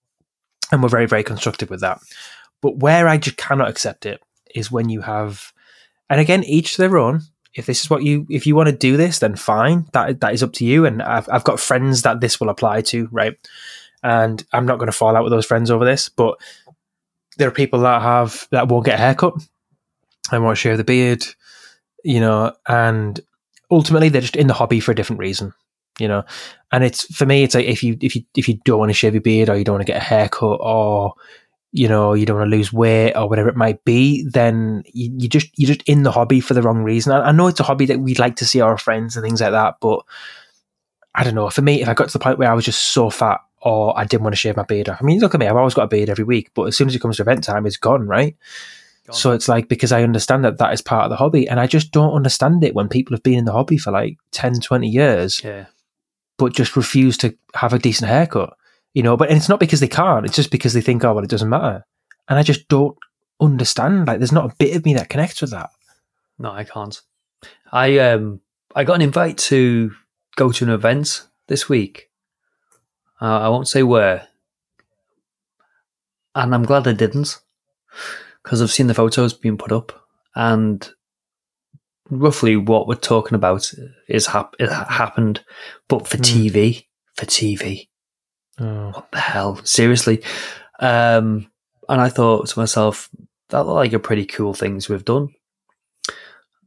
[0.71, 1.99] And we're very very constructive with that.
[2.63, 4.21] But where I just cannot accept it
[4.55, 5.53] is when you have,
[6.09, 7.23] and again, each to their own.
[7.59, 9.87] If this is what you, if you want to do this, then fine.
[9.93, 10.87] That that is up to you.
[10.87, 13.37] And I've I've got friends that this will apply to, right?
[14.03, 16.39] And I'm not going to fall out with those friends over this, but
[17.37, 19.35] there are people that have that won't get a haircut
[20.31, 21.25] and won't shave the beard,
[22.05, 23.21] you know, and
[23.71, 25.53] ultimately they're just in the hobby for a different reason,
[25.99, 26.25] you know.
[26.71, 28.95] And it's for me, it's like if you if you if you don't want to
[28.95, 31.15] shave your beard or you don't want to get a haircut or
[31.73, 35.11] you know you don't want to lose weight or whatever it might be, then you,
[35.19, 37.13] you just you're just in the hobby for the wrong reason.
[37.13, 39.41] I, I know it's a hobby that we'd like to see our friends and things
[39.41, 40.01] like that, but
[41.15, 41.51] I don't know.
[41.51, 43.99] For me, if I got to the point where I was just so fat or
[43.99, 45.75] I didn't want to shave my beard off, I mean, look at me, I've always
[45.75, 47.77] got a beard every week, but as soon as it comes to event time, it's
[47.77, 48.37] gone, right?
[49.11, 51.67] So it's like because I understand that that is part of the hobby, and I
[51.67, 54.87] just don't understand it when people have been in the hobby for like 10, 20
[54.87, 55.65] years, Yeah.
[56.37, 58.55] but just refuse to have a decent haircut,
[58.99, 59.17] you know.
[59.17, 61.31] But and it's not because they can't; it's just because they think, oh well, it
[61.31, 61.85] doesn't matter.
[62.29, 62.97] And I just don't
[63.41, 64.07] understand.
[64.09, 65.71] Like, there's not a bit of me that connects with that.
[66.39, 67.01] No, I can't.
[67.73, 68.41] I um
[68.75, 69.93] I got an invite to
[70.37, 72.11] go to an event this week.
[73.21, 74.29] Uh, I won't say where,
[76.35, 77.39] and I'm glad I didn't
[78.43, 79.93] because I've seen the photos being put up,
[80.35, 80.89] and
[82.11, 83.71] roughly what we're talking about
[84.09, 85.45] is hap- it ha- happened,
[85.89, 86.23] but for Hmm.
[86.23, 86.87] TV,
[87.17, 87.89] for TV.
[88.61, 88.91] Oh.
[88.93, 89.61] what the hell?
[89.65, 90.23] Seriously.
[90.81, 91.51] Um,
[91.89, 93.09] and I thought to myself,
[93.51, 95.29] that looked like a pretty cool thing to have done.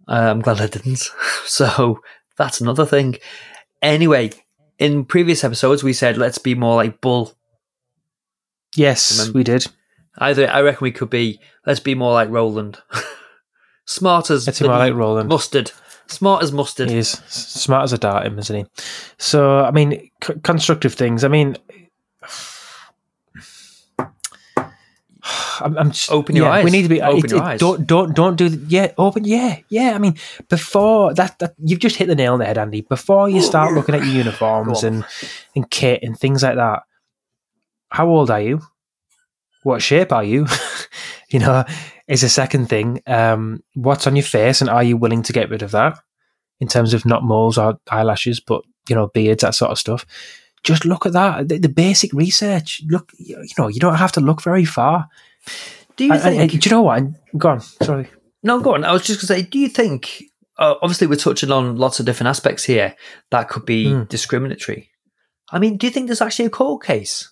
[0.08, 1.04] Uh, I'm glad I didn't.
[1.46, 2.00] So
[2.38, 3.18] that's another thing.
[3.82, 4.32] Anyway,
[4.80, 7.34] in previous episodes, we said let's be more like Bull.
[8.76, 9.68] Yes, Remember- we did.
[10.18, 12.80] Either I reckon we could be let's be more like Roland.
[13.86, 15.28] Smart as Let's more like Roland.
[15.30, 15.72] mustard.
[16.08, 16.90] Smart as mustard.
[16.90, 18.66] He is smart as a dart, him, isn't he?
[19.18, 21.24] So, I mean, c- constructive things.
[21.24, 21.58] I mean,
[25.62, 26.66] I'm, I'm just, Open your yeah, eyes.
[26.66, 27.60] We need to be Open it- your it- eyes.
[27.60, 28.50] Don't don't don't do.
[28.50, 29.24] The, yeah, open.
[29.26, 29.94] Yeah, yeah.
[29.94, 30.16] I mean,
[30.50, 32.82] before that, that you've just hit the nail on the head, Andy.
[32.82, 35.06] Before you start looking at your uniforms and
[35.56, 36.84] and kit and things like that,
[37.90, 38.62] how old are you?
[39.64, 40.48] What shape are you?
[41.30, 41.64] you know,
[42.08, 43.02] is a second thing.
[43.08, 46.00] Um, what's on your face, and are you willing to get rid of that?
[46.60, 50.06] in terms of not moles or eyelashes, but you know beards, that sort of stuff.
[50.64, 51.50] Just look at that.
[51.50, 52.84] The, the basic research.
[52.88, 55.10] Look, you know, you don't have to look very far.
[55.98, 56.54] Do you and- think?
[56.54, 57.04] and do you know what?
[57.38, 57.62] Go on.
[57.62, 58.10] Sorry.
[58.44, 58.84] No, go on.
[58.84, 60.24] I was just going to say, do you think,
[60.58, 62.96] uh, obviously, we're touching on lots of different aspects here
[63.30, 64.04] that could be Hmm.
[64.06, 64.90] discriminatory.
[65.52, 67.32] I mean, do you think there's actually a court case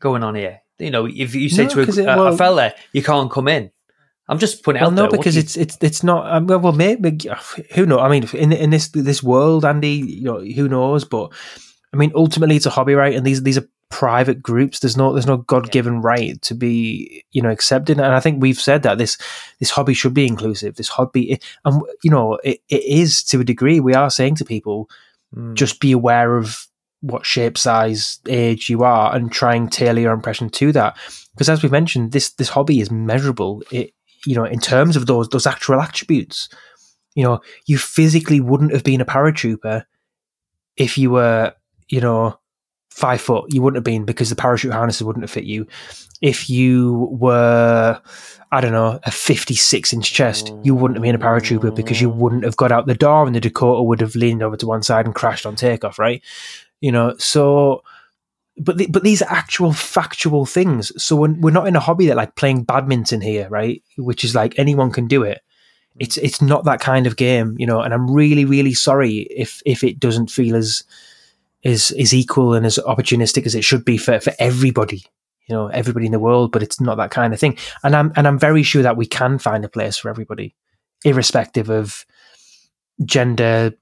[0.00, 0.60] going on here?
[0.78, 3.48] You know, if you say No, to a, it- a- a fella, you can't come
[3.48, 3.70] in.
[4.28, 5.10] I'm just putting Well, out no, there.
[5.18, 6.30] Because it's it's it's not.
[6.32, 7.18] Um, well, well, maybe
[7.74, 8.00] who knows?
[8.00, 11.04] I mean, in in this this world, Andy, you know, who knows?
[11.04, 11.32] But
[11.92, 13.14] I mean, ultimately, it's a hobby, right?
[13.14, 14.80] And these these are private groups.
[14.80, 17.98] There's no there's no God given right to be you know accepted.
[18.00, 19.16] And I think we've said that this
[19.60, 20.74] this hobby should be inclusive.
[20.74, 23.78] This hobby, and you know, it, it is to a degree.
[23.78, 24.88] We are saying to people,
[25.34, 25.54] Mm.
[25.54, 26.66] just be aware of
[27.00, 30.94] what shape, size, age you are, and try and tailor your impression to that.
[31.32, 33.62] Because as we mentioned, this this hobby is measurable.
[33.70, 33.94] It
[34.26, 36.48] you know in terms of those those actual attributes.
[37.14, 39.84] You know, you physically wouldn't have been a paratrooper
[40.76, 41.54] if you were
[41.88, 42.38] you know
[42.92, 43.52] five foot.
[43.52, 45.66] You wouldn't have been because the parachute harnesses wouldn't have fit you.
[46.20, 48.00] If you were
[48.52, 52.10] I don't know, a 56 inch chest, you wouldn't have been a paratrooper because you
[52.10, 54.82] wouldn't have got out the door and the Dakota would have leaned over to one
[54.82, 56.22] side and crashed on takeoff, right?
[56.82, 57.82] You know, so,
[58.58, 60.92] but, the, but these are actual factual things.
[61.02, 63.82] So when, we're not in a hobby that like playing badminton here, right?
[63.96, 65.40] Which is like anyone can do it.
[65.98, 69.62] It's, it's not that kind of game, you know, and I'm really, really sorry if,
[69.64, 70.84] if it doesn't feel as,
[71.62, 75.04] is, is equal and as opportunistic as it should be for, for everybody,
[75.48, 77.56] you know, everybody in the world, but it's not that kind of thing.
[77.82, 80.54] And I'm and I'm very sure that we can find a place for everybody,
[81.04, 82.04] irrespective of
[83.04, 83.72] gender,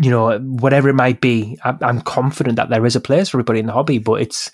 [0.00, 1.58] you know, whatever it might be.
[1.64, 4.50] I'm, I'm confident that there is a place for everybody in the hobby, but it's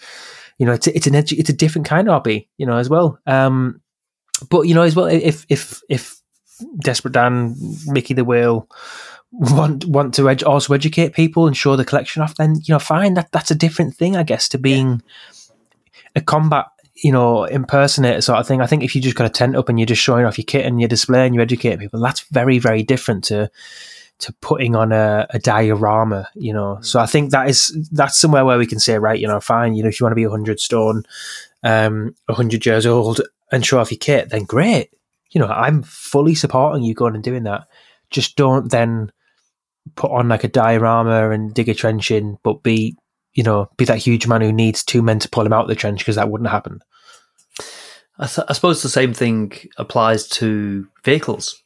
[0.58, 2.88] you know, it's it's an edu- it's a different kind of hobby, you know, as
[2.88, 3.18] well.
[3.26, 3.80] Um,
[4.50, 6.20] but you know, as well, if if if
[6.80, 8.68] Desperate Dan, Mickey the Whale
[9.38, 12.78] want want to edu- also educate people and show the collection off, then you know,
[12.78, 13.14] fine.
[13.14, 15.02] That that's a different thing, I guess, to being
[16.14, 16.66] a combat,
[17.02, 18.60] you know, impersonator sort of thing.
[18.60, 20.44] I think if you just got a tent up and you're just showing off your
[20.44, 23.50] kit and you're displaying, you educate people, that's very, very different to
[24.20, 26.78] to putting on a, a diorama, you know.
[26.82, 29.74] So I think that is that's somewhere where we can say, right, you know, fine,
[29.74, 31.04] you know, if you want to be a hundred stone,
[31.64, 33.20] um, hundred years old
[33.50, 34.90] and show off your kit, then great.
[35.30, 37.66] You know, I'm fully supporting you going and doing that.
[38.10, 39.10] Just don't then
[39.96, 42.96] put on like a diorama and dig a trench in, but be
[43.34, 45.68] you know, be that huge man who needs two men to pull him out of
[45.68, 46.80] the trench because that wouldn't happen.
[48.18, 51.60] I, th- I suppose the same thing applies to vehicles.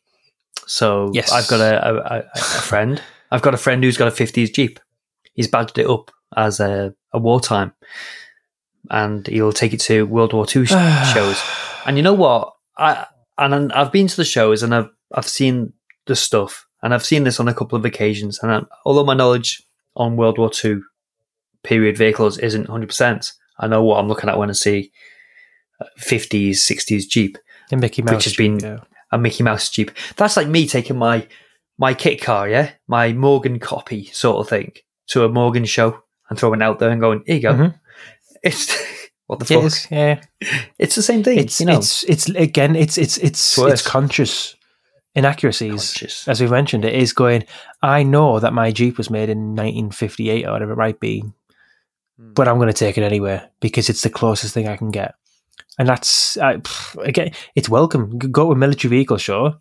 [0.66, 1.30] So Yes.
[1.30, 3.02] I've got a, a, a, friend.
[3.30, 4.80] I've got a friend who's got a 50s Jeep.
[5.34, 7.72] He's badged it up as a, a wartime,
[8.90, 10.70] and he'll take it to World War II sh-
[11.12, 11.42] shows.
[11.84, 12.54] And you know what?
[12.76, 13.06] I
[13.36, 15.74] and I've been to the shows and I've I've seen
[16.06, 18.38] the stuff, and I've seen this on a couple of occasions.
[18.42, 19.62] And I, although my knowledge
[19.96, 20.80] on World War II
[21.64, 24.92] period vehicles isn't 100, percent I know what I'm looking at when I see
[25.80, 27.38] uh, 50s, 60s Jeep
[27.70, 28.78] The Mickey Mouse, Which has been- yeah.
[29.12, 29.90] a Mickey Mouse Jeep.
[30.16, 31.26] That's like me taking my
[31.80, 34.72] my kit car, yeah, my Morgan copy sort of thing,
[35.08, 37.80] to a Morgan show and throwing it out there and going, "Here you go." Mhm.
[38.42, 38.76] It's
[39.28, 39.64] what the It fuck.
[39.64, 40.20] is, yeah.
[40.78, 41.38] It's the same thing.
[41.38, 43.72] It's you know, it's it's again it's it's it's worse.
[43.74, 44.56] it's conscious
[45.14, 45.92] inaccuracies.
[45.92, 46.28] Conscious.
[46.28, 47.44] As we've mentioned, it is going.
[47.82, 51.24] I know that my Jeep was made in 1958 or whatever it might be,
[52.18, 52.32] Hmm.
[52.32, 55.14] but I'm going to take it anywhere because it's the closest thing I can get.
[55.78, 58.18] And that's uh, pff, again, it's welcome.
[58.18, 59.56] Go to a military vehicle show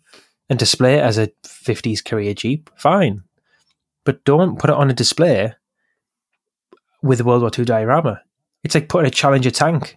[0.50, 2.70] and display it as a 50s Korea Jeep.
[2.76, 3.22] Fine,
[4.04, 5.54] but don't put it on a display
[7.02, 8.22] with a World War II diorama.
[8.64, 9.96] It's like putting a Challenger tank,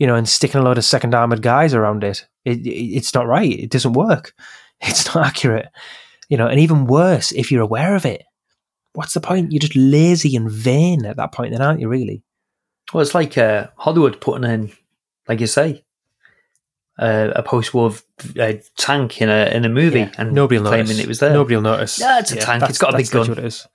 [0.00, 2.26] you know, and sticking a load of second armored guys around it.
[2.44, 2.70] It, it.
[2.70, 3.52] It's not right.
[3.52, 4.34] It doesn't work.
[4.86, 5.68] It's not accurate,
[6.28, 6.46] you know.
[6.46, 8.22] And even worse, if you're aware of it,
[8.92, 9.52] what's the point?
[9.52, 11.88] You're just lazy and vain at that point, then, aren't you?
[11.88, 12.22] Really?
[12.92, 14.72] Well, it's like uh, Hollywood putting in,
[15.26, 15.84] like you say,
[16.98, 17.92] uh, a post-war
[18.38, 21.00] uh, tank in a in a movie Yeah, and nobody will claiming notice.
[21.04, 21.32] it was there.
[21.32, 21.98] Nobody will notice.
[21.98, 22.62] Yeah, it's a tank.
[22.68, 23.28] It's got a big gun.
[23.28, 23.66] What it is.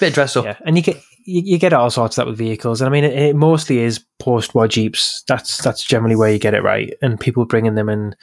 [0.00, 0.44] Bit of dress up.
[0.44, 2.90] Yeah, and you get you, you get all sorts of that with vehicles, and I
[2.90, 5.22] mean, it, it mostly is post-war Jeeps.
[5.28, 8.16] That's that's generally where you get it right, and people bringing them in.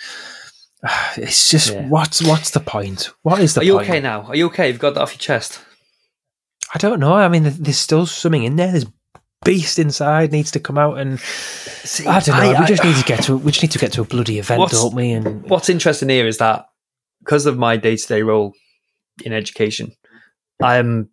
[1.18, 1.88] It's just Yeah.
[1.88, 3.10] what's what's the point?
[3.24, 3.90] What is the Are you point?
[3.90, 4.24] okay now?
[4.24, 4.68] Are you okay?
[4.70, 5.62] You've got that off your chest.
[6.74, 7.14] I don't know.
[7.14, 8.72] I mean, there's still something in there.
[8.72, 8.86] There's
[9.44, 12.52] beast inside needs to come out, and See, I don't know.
[12.54, 14.40] I- we just need to get to we just need to get to a bloody
[14.40, 15.12] event, don't we?
[15.12, 16.66] And What's interesting here is that
[17.20, 18.54] because of my day to day role
[19.26, 19.92] in education,
[20.64, 21.10] I am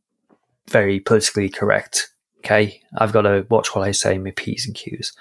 [0.71, 2.13] very politically correct.
[2.39, 2.81] Okay.
[2.97, 5.13] I've got to watch what I say, my P's and Q's.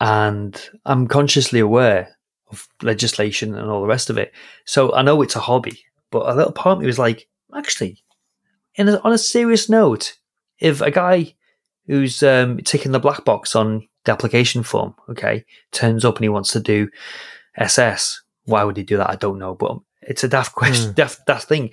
[0.00, 2.16] And I'm consciously aware
[2.50, 4.32] of legislation and all the rest of it.
[4.64, 5.78] So I know it's a hobby,
[6.10, 8.02] but a little part of me was like, actually,
[8.74, 10.16] in a, on a serious note,
[10.58, 11.34] if a guy
[11.86, 16.28] who's um, ticking the black box on the application form, okay, turns up and he
[16.28, 16.88] wants to do
[17.56, 19.10] SS, why would he do that?
[19.10, 20.94] I don't know, but it's a daft question, Hmm.
[20.94, 21.70] daft, daft thing.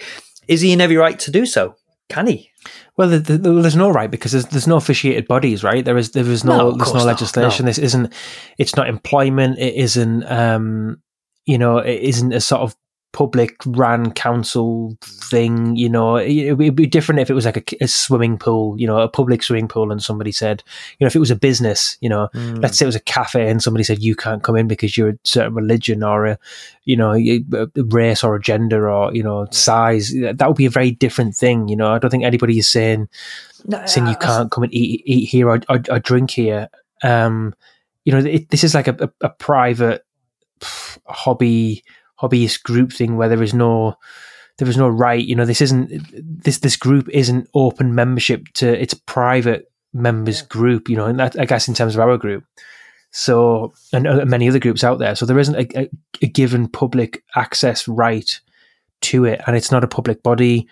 [0.47, 1.75] Is he in every right to do so?
[2.09, 2.51] Can he?
[2.97, 5.83] Well, the, the, there's no right because there's, there's no officiated bodies, right?
[5.83, 7.65] There is there is no, No, there's no not, legislation.
[7.65, 7.69] no.
[7.69, 8.13] This isn't
[8.57, 9.57] it's not employment.
[9.57, 11.01] It isn't um,
[11.45, 12.75] you know it isn't a sort of
[13.15, 15.75] public ran council thing.
[15.75, 18.79] You know, it, would be different if it was like a, a swimming pool.
[18.79, 20.61] You know, a public swimming pool, and somebody said,
[20.99, 22.55] you know, if it was a business, you know, Hmm.
[22.55, 25.09] let's say it was a cafe and somebody said you can't come in because you're
[25.09, 26.37] a certain religion or a
[26.83, 30.65] you know a a race or a gender or you know size that would be
[30.65, 33.07] a very different thing you know i don't think anybody is saying
[33.65, 36.67] No, saying you can't come and eat eat here or, or, or drink here
[37.03, 37.53] um
[38.03, 40.05] you know it, this is like a, a, a private
[40.59, 41.83] pff, hobby
[42.27, 43.95] hobbyist group thing where there is no
[44.57, 45.91] there is no right you know this isn't
[46.43, 51.19] this this group isn't open membership to it's a private members group you know and
[51.19, 52.43] that i guess in terms of our group.
[53.11, 55.15] So and uh, many other groups out there.
[55.15, 55.89] So there isn't a, a,
[56.21, 58.41] a given public access right
[59.03, 60.67] to it and it's not a public body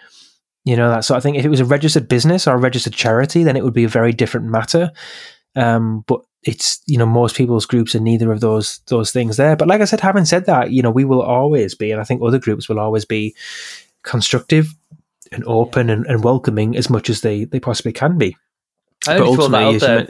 [0.66, 1.36] you know that sort of thing.
[1.36, 3.90] If it was a registered business or a registered charity then it would be a
[3.90, 4.92] very different matter.
[5.56, 9.56] Um, but it's you know most people's groups are neither of those those things there
[9.56, 12.04] but like i said having said that you know we will always be and i
[12.04, 13.34] think other groups will always be
[14.04, 14.68] constructive
[15.32, 18.36] and open and, and welcoming as much as they they possibly can be
[19.08, 20.08] I only thought that out there.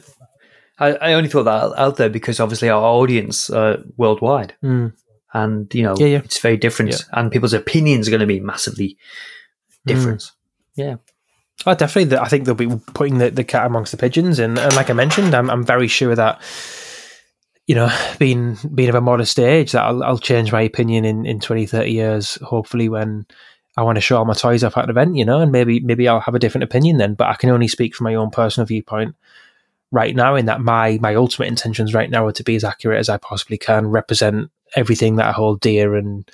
[0.79, 4.93] I, I only thought that out there because obviously our audience are worldwide, Mm.
[5.33, 6.21] and you know Yeah, yeah.
[6.23, 6.97] it's very different, Yeah.
[7.13, 8.97] and people's opinions are going to be massively
[9.85, 10.31] different.
[11.65, 12.17] Oh, definitely.
[12.17, 14.93] I think they'll be putting the, the cat amongst the pigeons, and, and like I
[14.93, 16.41] mentioned, I'm I'm very sure that
[17.67, 17.89] you know,
[18.19, 21.65] being being of a modest age, that I'll, I'll change my opinion in, in 20,
[21.65, 22.35] 30 years.
[22.41, 23.25] Hopefully, when
[23.77, 25.79] I want to show all my toys off at an event, you know, and maybe
[25.79, 27.13] maybe I'll have a different opinion then.
[27.13, 29.15] But I can only speak from my own personal viewpoint
[29.91, 30.35] right now.
[30.35, 33.17] In that my my ultimate intentions right now are to be as accurate as I
[33.17, 36.29] possibly can, represent everything that I hold dear, and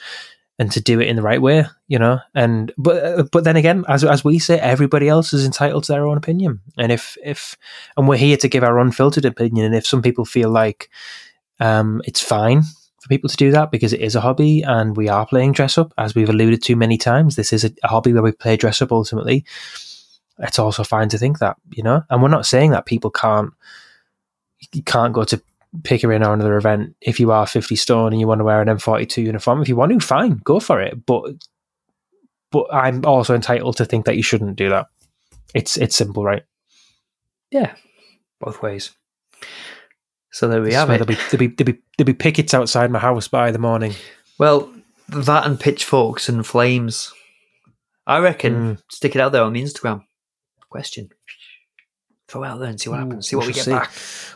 [0.59, 2.19] and to do it in the right way, you know.
[2.35, 5.93] And but uh, but then again, as as we say, everybody else is entitled to
[5.93, 6.59] their own opinion.
[6.77, 7.57] And if if
[7.97, 10.89] and we're here to give our unfiltered opinion, and if some people feel like
[11.61, 12.63] um, it's fine
[13.01, 15.77] for people to do that because it is a hobby and we are playing dress
[15.77, 17.37] up, as we've alluded to many times.
[17.37, 19.45] This is a, a hobby where we play dress up ultimately.
[20.39, 22.03] It's also fine to think that, you know.
[22.09, 23.53] And we're not saying that people can't
[24.73, 25.41] you can't go to
[25.83, 28.67] Pickering or another event if you are 50 stone and you want to wear an
[28.67, 29.61] M42 uniform.
[29.61, 31.05] If you want to, fine, go for it.
[31.05, 31.33] But
[32.51, 34.87] but I'm also entitled to think that you shouldn't do that.
[35.53, 36.43] It's it's simple, right?
[37.51, 37.73] Yeah,
[38.39, 38.91] both ways.
[40.31, 40.93] So there we is have it.
[40.93, 43.93] There'll be, there'll, be, there'll, be, there'll be pickets outside my house by the morning.
[44.37, 44.71] Well,
[45.09, 47.13] that and pitchforks and flames.
[48.07, 48.81] I reckon Mm.
[48.91, 50.03] stick it out there on the Instagram.
[50.69, 51.09] Question.
[52.29, 53.27] Throw out there and see what Ooh, happens.
[53.27, 53.71] See what we get see.
[53.71, 53.91] back.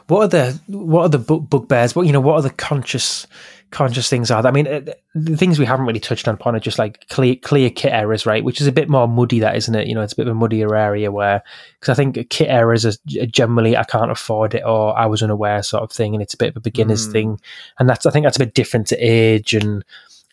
[0.08, 1.96] What are the what are the bu- bugbears?
[1.96, 2.20] What you know?
[2.20, 3.28] What are the conscious
[3.70, 4.42] conscious things are?
[4.42, 4.52] there?
[4.52, 4.82] I mean, uh,
[5.16, 8.26] the things we haven't really touched on upon are just like clear clear kit errors,
[8.26, 8.44] right?
[8.44, 9.88] Which is a bit more muddy, that isn't it?
[9.88, 11.44] You know, it's a bit of a muddier area where
[11.80, 12.94] because I think kit errors are
[13.28, 16.38] generally I can't afford it or I was unaware sort of thing, and it's a
[16.38, 17.12] bit of a beginner's Mm.
[17.12, 17.40] thing,
[17.78, 19.86] and that's I think that's a bit different to age and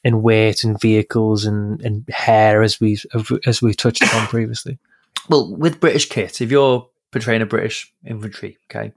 [0.02, 3.04] and weight and vehicles and and hair as we've
[3.44, 4.78] as we've touched upon previously.
[5.28, 8.92] Well, with British kit, if you're portraying a British infantry, okay,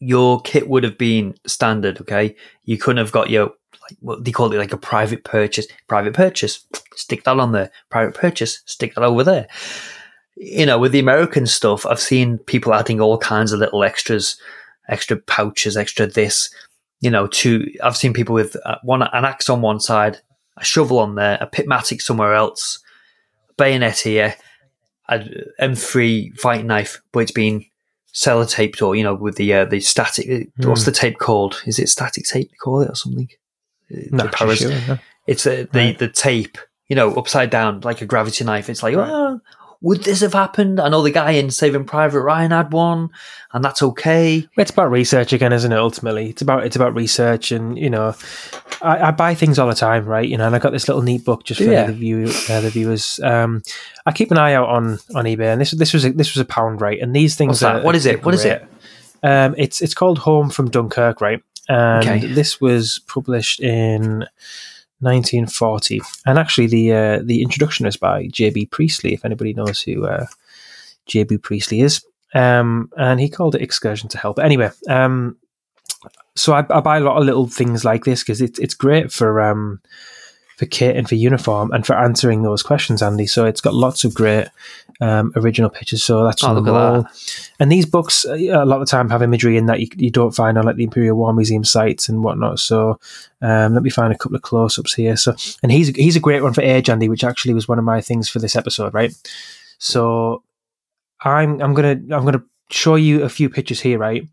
[0.00, 2.34] your kit would have been standard, okay.
[2.64, 3.52] You couldn't have got your
[3.82, 5.66] like what they call it, like a private purchase.
[5.86, 6.64] Private purchase,
[6.96, 7.70] stick that on there.
[7.90, 9.46] Private purchase, stick that over there.
[10.36, 14.40] You know, with the American stuff, I've seen people adding all kinds of little extras,
[14.88, 16.52] extra pouches, extra this.
[17.00, 20.20] You know, to I've seen people with uh, one an axe on one side,
[20.56, 22.82] a shovel on there, a pick mattock somewhere else,
[23.58, 24.34] bayonet here,
[25.18, 27.64] M3 fighting knife, but it's been
[28.12, 30.48] sellotaped or you know with the uh, the static.
[30.60, 30.68] Hmm.
[30.68, 31.62] What's the tape called?
[31.66, 32.50] Is it static tape?
[32.50, 33.28] They call it or something.
[33.92, 34.98] Uh, the sure, no.
[35.26, 35.98] It's the the, Right.
[35.98, 36.58] the tape,
[36.88, 38.68] you know, upside down like a gravity knife.
[38.70, 39.40] It's like, oh,
[39.82, 40.78] would this have happened?
[40.78, 43.10] I know the guy in Saving Private Ryan had one,
[43.52, 44.46] and that's okay.
[44.56, 45.78] It's about research again, isn't it?
[45.78, 48.14] Ultimately, it's about it's about research, and you know,
[48.82, 50.28] I, I buy things all the time, right?
[50.28, 51.86] You know, and I got this little neat book just for Yeah.
[51.86, 53.18] the view uh, the viewers.
[53.22, 53.62] Um,
[54.04, 56.40] I keep an eye out on on eBay, and this this was a, this was
[56.42, 57.00] a pound, right?
[57.00, 58.24] And these things are What is it?
[58.24, 58.62] What is it?
[59.22, 61.42] Um, it's it's called Home from Dunkirk, right?
[61.68, 62.26] And Okay.
[62.26, 64.26] this was published in
[65.00, 68.66] 1940, and actually the uh, the introduction is by J.B.
[68.66, 69.14] Priestley.
[69.14, 70.26] If anybody knows who uh,
[71.06, 71.38] J.B.
[71.38, 74.34] Priestley is, um, and he called it Excursion to Hell.
[74.40, 75.36] Anyway, um,
[76.36, 79.12] so I, I buy a lot of little things like this because it's it's great
[79.12, 79.80] for um,
[80.56, 83.26] for kit and for uniform and for answering those questions, Andy.
[83.26, 84.48] So it's got lots of great
[85.00, 86.02] um, original pictures.
[86.04, 87.06] So that's Oh, on the wall.
[87.58, 90.10] And these books, uh, a lot of the time, have imagery in that you, you
[90.10, 92.58] don't find on like the Imperial War Museum sites and whatnot.
[92.60, 92.98] So
[93.40, 95.16] um, let me find a couple of close-ups here.
[95.16, 97.84] So, and he's he's a great one for age, Andy, which actually was one of
[97.84, 99.14] my things for this episode, right?
[99.78, 100.42] So
[101.22, 104.26] I'm I'm gonna I'm gonna show you a few pictures here, right?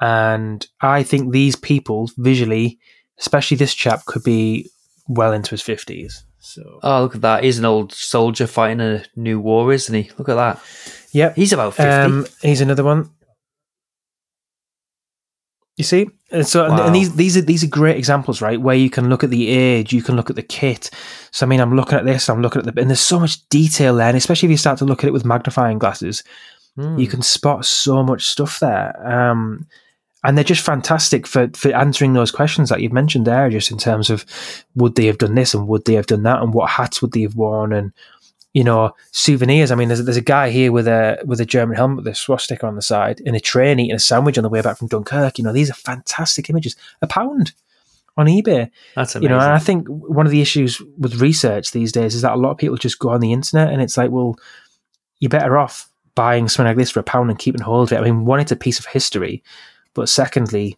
[0.00, 2.78] And I think these people visually,
[3.18, 4.70] especially this chap, could be
[5.08, 6.24] well into his fifties.
[6.38, 7.42] So Oh, look at that.
[7.44, 10.10] He's an old soldier fighting a new war, isn't he?
[10.18, 10.60] Look at that.
[11.12, 11.90] yep, He's about 50.
[11.90, 13.10] Um, here's another one.
[15.76, 16.86] You see, and so and- Wow.
[16.86, 18.60] and these these are these are great examples, right?
[18.60, 20.90] Where you can look at the age, you can look at the kit.
[21.30, 23.48] So I mean, I'm looking at this, I'm looking at the, and there's so much
[23.48, 26.24] detail there, and especially if you start to look at it with magnifying glasses,
[26.76, 26.98] Hmm.
[26.98, 28.92] you can spot so much stuff there.
[29.08, 29.66] Um,
[30.28, 33.78] and they're just fantastic for, for answering those questions that you've mentioned there, just in
[33.78, 34.26] terms of
[34.74, 37.12] would they have done this and would they have done that and what hats would
[37.12, 37.94] they have worn and
[38.52, 39.70] you know souvenirs.
[39.70, 42.14] I mean, there's, there's a guy here with a with a German helmet with a
[42.14, 44.88] swastika on the side in a train eating a sandwich on the way back from
[44.88, 45.38] Dunkirk.
[45.38, 46.76] You know, these are fantastic images.
[47.00, 47.54] A pound
[48.18, 51.92] on eBay That's you know and i think one of the issues with research these
[51.92, 54.10] days is that a lot of people just go on the internet and it's like
[54.10, 54.36] well
[55.20, 58.00] you're better off buying something like this for a pound and keeping hold of it
[58.00, 59.44] i mean one it's a piece of history
[59.98, 60.76] but secondly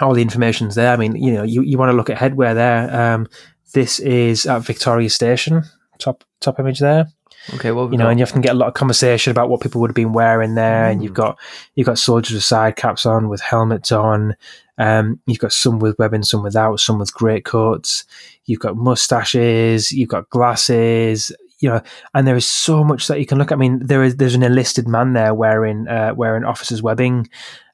[0.00, 2.54] all the information's there i mean you know you, you want to look at headwear
[2.54, 2.82] there
[3.14, 3.26] um,
[3.74, 5.62] this is at victoria station
[5.98, 7.06] top top image there
[7.54, 9.80] okay, well, you know, and you often get a lot of conversation about what people
[9.80, 11.22] would have been wearing there, and you've Mm.
[11.24, 11.38] got
[11.74, 14.36] you've got soldiers with side caps on, with helmets on.
[14.76, 18.04] Um, you've got some with webbing, some without, some with great coats.
[18.44, 21.80] You've got mustaches, you've got glasses, you know,
[22.14, 23.50] and there is so much that you can look.
[23.50, 23.56] at.
[23.56, 27.28] I mean, there is there's an enlisted man there wearing uh, wearing officer's webbing.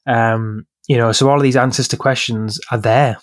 [0.07, 3.17] Um, you know, so all of these answers to questions are there.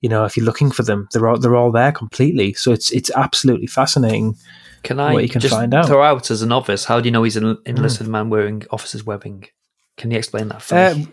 [0.00, 2.52] You know, if you're looking for them, they're all they're all there completely.
[2.54, 4.36] So it's it's absolutely fascinating.
[4.82, 5.86] can I what you can just find out.
[5.86, 9.04] throw out as a novice, how do you know he's an enlisted man wearing officer's
[9.04, 9.44] webbing?
[9.96, 11.08] Can you explain that for Uh, me?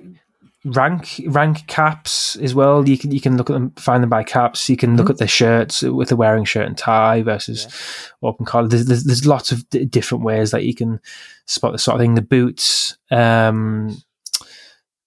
[0.66, 2.88] rank rank caps as well.
[2.88, 4.70] You can you can look at them, find them by caps.
[4.70, 7.68] You can look at their shirts with the wearing shirt and tie versus
[8.22, 8.68] open collar.
[8.68, 11.00] There's, there's there's lots of d- different ways that you can
[11.48, 12.16] spot the sort of thing.
[12.16, 12.98] The boots.
[13.10, 13.98] Um,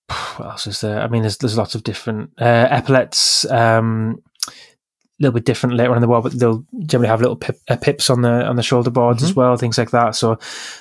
[0.09, 1.00] what else is there?
[1.00, 3.44] I mean, there's there's lots of different uh, epaulets.
[3.50, 7.36] Um, a little bit different later on in the war, but they'll generally have little
[7.36, 10.16] pip, uh, pips on the on the shoulder boards as well, things like that.
[10.16, 10.36] So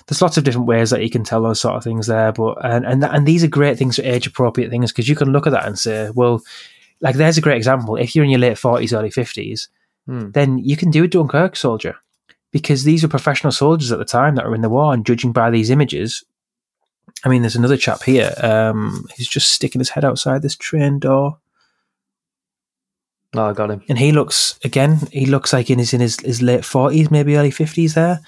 [0.08, 2.32] there's lots of different ways that you can tell those sort of things there.
[2.32, 5.16] But and and, that, and these are great things for age appropriate things because you
[5.16, 6.42] can look at that and say, well,
[7.00, 7.96] like there's a great example.
[7.96, 9.70] If you're in your late forties, early fifties,
[10.06, 10.32] Hmm.
[10.32, 11.96] then you can do a Dunkirk soldier
[12.52, 14.94] because these are professional soldiers at the time that were in the war.
[14.94, 16.26] And judging by these images,
[17.24, 18.34] I mean, there's another chap here.
[18.38, 21.40] Um, he's just sticking his head outside this train door,
[23.36, 23.82] Oh, I got him.
[23.90, 25.00] and he looks again.
[25.12, 28.20] He looks like in his in his, his late forties, maybe early fifties There,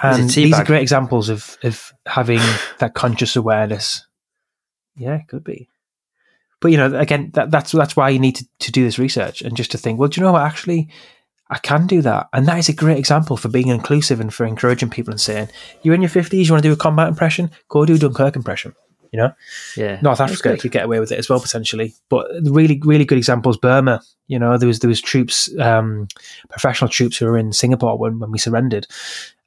[0.00, 2.40] And these are great examples of of having
[2.78, 4.06] that conscious awareness.
[4.94, 5.68] Yeah, it could be.
[6.60, 9.42] But you know, again, that, that's that's why you need to, to do this research
[9.42, 10.42] and just to think, well, do you know what?
[10.42, 10.88] Actually,
[11.48, 14.44] I can do that, and that is a great example for being inclusive and for
[14.44, 15.48] encouraging people and saying,
[15.82, 18.34] you're in your fifties, you want to do a combat impression, go do a Dunkirk
[18.36, 18.74] impression.
[19.12, 19.32] You know,
[19.76, 20.00] Yeah.
[20.02, 21.94] North Africa could get away with it as well potentially.
[22.08, 24.02] But the really, really good examples, Burma.
[24.26, 26.08] You know, there was there was troops, um,
[26.50, 28.86] professional troops who were in Singapore when when we surrendered.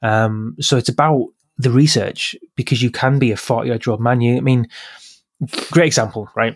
[0.01, 1.27] Um, so it's about
[1.57, 4.21] the research because you can be a forty year old man.
[4.21, 4.67] You, I mean,
[5.71, 6.55] great example, right?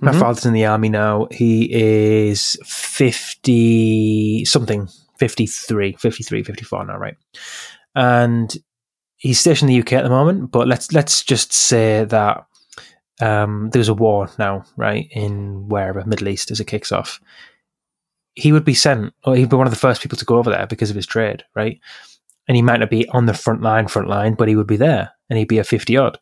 [0.00, 0.20] My Mhm.
[0.20, 1.26] father's in the army now.
[1.30, 4.88] He is 50 something,
[5.18, 7.16] 53, 53, 54 now, right?
[7.94, 8.56] And
[9.16, 12.44] he's stationed in the UK at the moment, but let's let's just say that
[13.20, 17.20] um, there's a war now, right, in wherever, Middle East, as it kicks off.
[18.36, 20.50] He would be sent, or he'd be one of the first people to go over
[20.50, 21.80] there because of his trade, right?
[22.46, 24.76] And he might not be on the front line, front line, but he would be
[24.76, 26.16] there and he'd be a 50 odd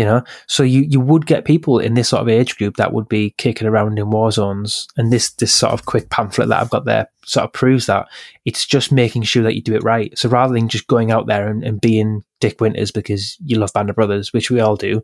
[0.00, 0.22] you know?
[0.46, 3.34] So you you would get people in this sort of age group that would be
[3.36, 6.86] kicking around in war zones and this this sort of quick pamphlet that i've got
[6.86, 8.08] there sort of proves that.
[8.44, 10.16] It's just making sure that you do it right.
[10.18, 13.72] So rather than just going out there and, and being dick winters because you love
[13.74, 15.02] band of brothers which we all do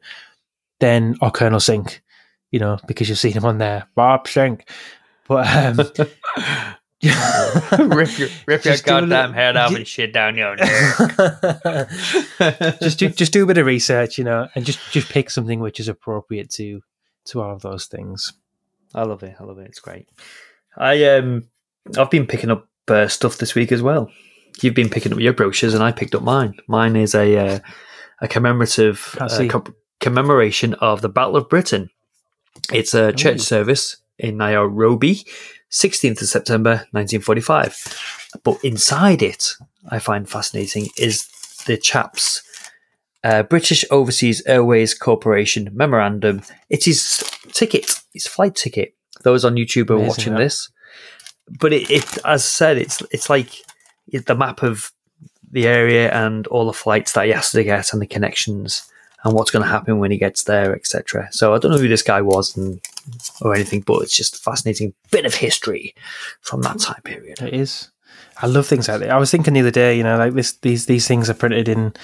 [0.80, 2.00] then or colonel sink
[2.50, 3.86] you know because you've seen him on there.
[3.94, 4.68] Bob sink
[5.28, 6.06] but um
[7.02, 10.68] rip your, rip your goddamn head off and shit down your neck.
[12.80, 15.60] just do just do a bit of research, you know, and just just pick something
[15.60, 16.80] which is appropriate to
[17.26, 18.32] to all of those things.
[18.94, 19.36] I love it.
[19.38, 19.66] I love it.
[19.66, 20.08] It's great.
[20.76, 21.48] I um,
[21.98, 24.10] I've been picking up uh, stuff this week as well.
[24.62, 26.54] You've been picking up your brochures, and I picked up mine.
[26.66, 27.58] Mine is a uh,
[28.22, 31.90] a commemorative uh, com- commemoration of the Battle of Britain.
[32.72, 33.44] It's a church Ooh.
[33.44, 35.26] service in Nairobi,
[35.70, 38.30] 16th of September, 1945.
[38.44, 39.54] But inside it,
[39.88, 41.28] I find fascinating is
[41.66, 42.42] the chaps.
[43.24, 46.42] Uh, British Overseas Airways Corporation memorandum.
[46.70, 48.00] It is ticket.
[48.14, 48.94] It's flight ticket.
[49.22, 50.38] Those on YouTube are Amazing, watching that.
[50.38, 50.70] this,
[51.58, 53.50] but it, it, as I said, it's it's like
[54.12, 54.92] the map of
[55.50, 58.88] the area and all the flights that he has to get and the connections
[59.24, 61.28] and what's going to happen when he gets there, etc.
[61.32, 62.80] So I don't know who this guy was and
[63.40, 65.94] or anything, but it's just a fascinating bit of history
[66.40, 67.40] from that time period.
[67.40, 67.90] It is.
[68.38, 69.10] I love things like that.
[69.10, 71.68] I was thinking the other day, you know, like this these these things are printed
[71.68, 71.94] in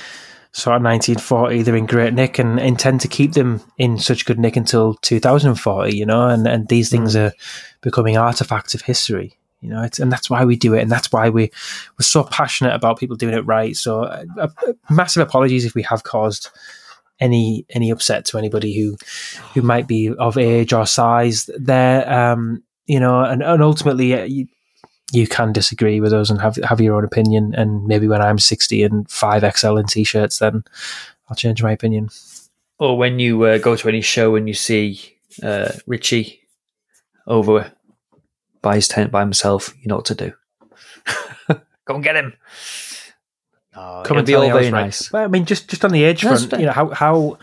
[0.52, 1.62] sort of 1940.
[1.62, 5.96] They're in great nick and intend to keep them in such good nick until 2040.
[5.96, 7.32] You know, and and these things are
[7.80, 9.36] becoming artifacts of history.
[9.60, 11.44] You know, it's, and that's why we do it, and that's why we
[11.98, 13.76] we're so passionate about people doing it right.
[13.76, 14.48] So, uh, uh,
[14.90, 16.50] massive apologies if we have caused
[17.20, 18.96] any any upset to anybody who
[19.54, 22.10] who might be of age or size there.
[22.12, 24.48] Um, you know, and, and ultimately, uh, you,
[25.12, 27.54] you can disagree with us and have have your own opinion.
[27.54, 30.64] And maybe when I'm 60 and five XL in t-shirts, then
[31.28, 32.08] I'll change my opinion.
[32.78, 36.40] Or when you uh, go to any show and you see uh, Richie
[37.26, 37.72] over
[38.60, 40.32] by his tent by himself, you know what to do.
[41.84, 42.32] go and get him.
[43.74, 44.84] Oh, Come and be all I very right.
[44.84, 45.10] nice.
[45.12, 47.38] Well, I mean, just just on the edge That's front, you know, how how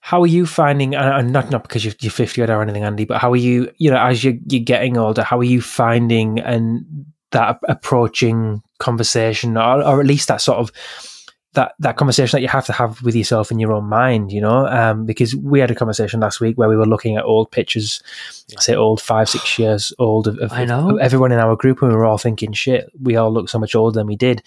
[0.00, 0.94] how are you finding?
[0.94, 3.70] And not not because you're, you're 50 or anything, Andy, but how are you?
[3.78, 9.56] You know, as you you're getting older, how are you finding and that approaching conversation,
[9.56, 10.72] or, or at least that sort of
[11.54, 14.40] that that conversation that you have to have with yourself in your own mind, you
[14.40, 17.50] know, um, because we had a conversation last week where we were looking at old
[17.50, 18.02] pictures,
[18.56, 20.90] I say old five six years old of, of, I know.
[20.90, 23.58] of everyone in our group, and we were all thinking, shit, we all look so
[23.58, 24.42] much older than we did,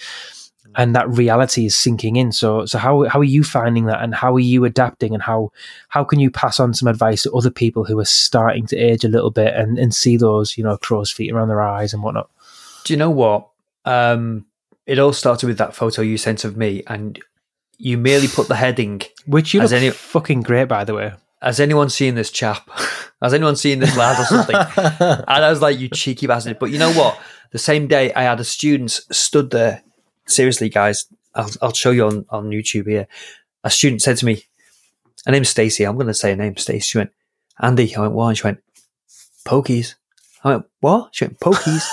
[0.75, 2.31] and that reality is sinking in.
[2.31, 5.51] So, so how how are you finding that, and how are you adapting, and how
[5.89, 9.03] how can you pass on some advice to other people who are starting to age
[9.03, 12.03] a little bit and and see those you know crow's feet around their eyes and
[12.03, 12.29] whatnot?
[12.85, 13.47] Do you know what?
[13.85, 14.45] Um,
[14.85, 17.19] it all started with that photo you sent of me, and
[17.77, 19.01] you merely put the heading.
[19.25, 21.13] Which you look any- fucking great, by the way.
[21.41, 22.69] Has anyone seen this chap?
[23.21, 24.55] Has anyone seen this lad or something?
[24.99, 26.59] and I was like, you cheeky bastard.
[26.59, 27.17] But you know what?
[27.51, 29.81] The same day I had a student stood there.
[30.25, 31.05] Seriously, guys,
[31.35, 33.07] I'll, I'll show you on, on YouTube here.
[33.63, 34.43] A student said to me,
[35.25, 35.85] her name's Stacey.
[35.85, 36.79] I'm going to say her name, Stacey.
[36.79, 37.11] She went,
[37.59, 37.95] Andy.
[37.95, 38.27] I went, what?
[38.27, 38.59] And she went,
[39.45, 39.95] Pokies.
[40.43, 41.09] I went, what?
[41.15, 41.87] She went, Pokies.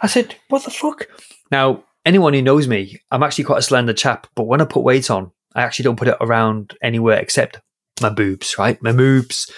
[0.00, 1.06] I said, what the fuck?
[1.50, 4.82] Now, anyone who knows me, I'm actually quite a slender chap, but when I put
[4.82, 7.60] weight on, I actually don't put it around anywhere except
[8.00, 8.80] my boobs, right?
[8.82, 9.52] My boobs.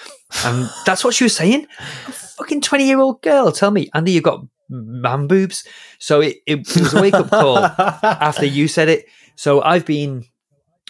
[0.45, 1.67] And that's what she was saying.
[2.09, 5.67] A fucking 20 year old girl tell me, Andy, you've got man boobs.
[5.99, 7.59] So it, it, was a wake up call
[8.03, 9.07] after you said it.
[9.37, 10.25] So I've been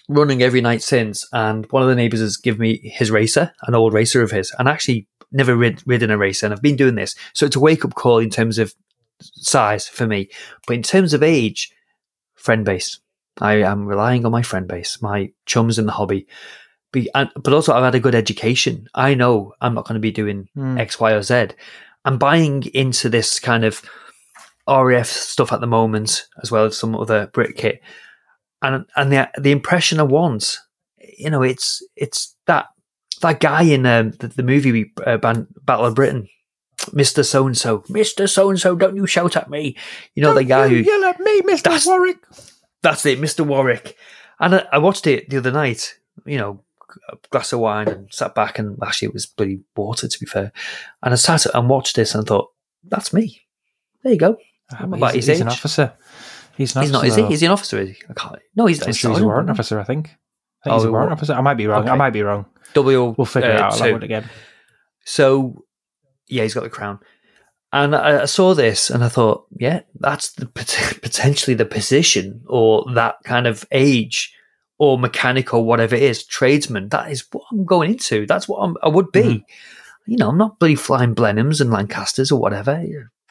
[0.09, 3.75] running every night since, and one of the neighbors has given me his racer, an
[3.75, 6.95] old racer of his, and actually never rid, ridden a racer, and I've been doing
[6.95, 7.15] this.
[7.35, 8.75] So it's a wake up call in terms of
[9.21, 10.29] size for me,
[10.67, 11.73] but in terms of age,
[12.35, 12.99] friend base.
[13.41, 16.27] I am relying on my friend base, my chums in the hobby.
[17.15, 18.89] And, but also, I've had a good education.
[18.95, 20.77] I know I'm not going to be doing Hmm.
[20.77, 21.49] X, Y, or Z.
[22.05, 23.83] I'm buying into this kind of
[24.69, 27.81] RAF stuff at the moment, as well as some other Brit kit.
[28.63, 30.59] And and the the impression I want,
[31.19, 32.67] you know, it's it's that
[33.21, 36.29] that guy in um, the, the movie uh, Ban- Battle of Britain,
[36.93, 39.77] Mister So and So, Mister So and So, don't you shout at me?
[40.15, 42.19] You know the guy who yell at me, Mister Warwick.
[42.83, 43.47] that's it, Mr.
[43.47, 43.97] Warwick.
[44.41, 45.95] And I, I watched it the other night,
[46.27, 46.65] you know,
[47.11, 50.27] a glass of wine and sat back and actually it was bloody water to be
[50.27, 50.53] fair.
[51.03, 52.51] And I sat and watched this and thought,
[52.85, 53.41] that's me.
[54.03, 54.37] There you go.
[54.73, 55.93] Ah, What but about he's, his he's an officer.
[56.57, 57.35] He's, an He's not, officer, is he?
[57.35, 57.79] Is he an officer?
[57.79, 57.97] Is he?
[58.11, 58.37] I can't.
[58.57, 59.81] No, he's, I'm he's, he's a warrant officer.
[59.81, 60.09] I think.
[60.65, 61.33] I think he's Oh, a warrant wa- officer.
[61.35, 61.89] I might be wrong.
[61.89, 62.47] I might be wrong.
[62.75, 63.15] W.
[63.17, 63.73] We'll figure it uh, out.
[63.73, 64.29] I'll so- have it again.
[65.05, 65.65] So,
[66.29, 66.99] yeah, he's got the crown.
[67.73, 72.43] And I, I saw this and I thought, yeah, that's the pot- potentially the position
[72.47, 74.35] or that kind of age
[74.83, 76.89] or mechanic or whatever it is, tradesman.
[76.89, 78.27] That is what I'm going into.
[78.27, 79.23] That's what I'm, I would be.
[79.23, 79.45] Mhm.
[80.07, 82.83] You know, I'm not bloody flying Blenheims and Lancasters or whatever.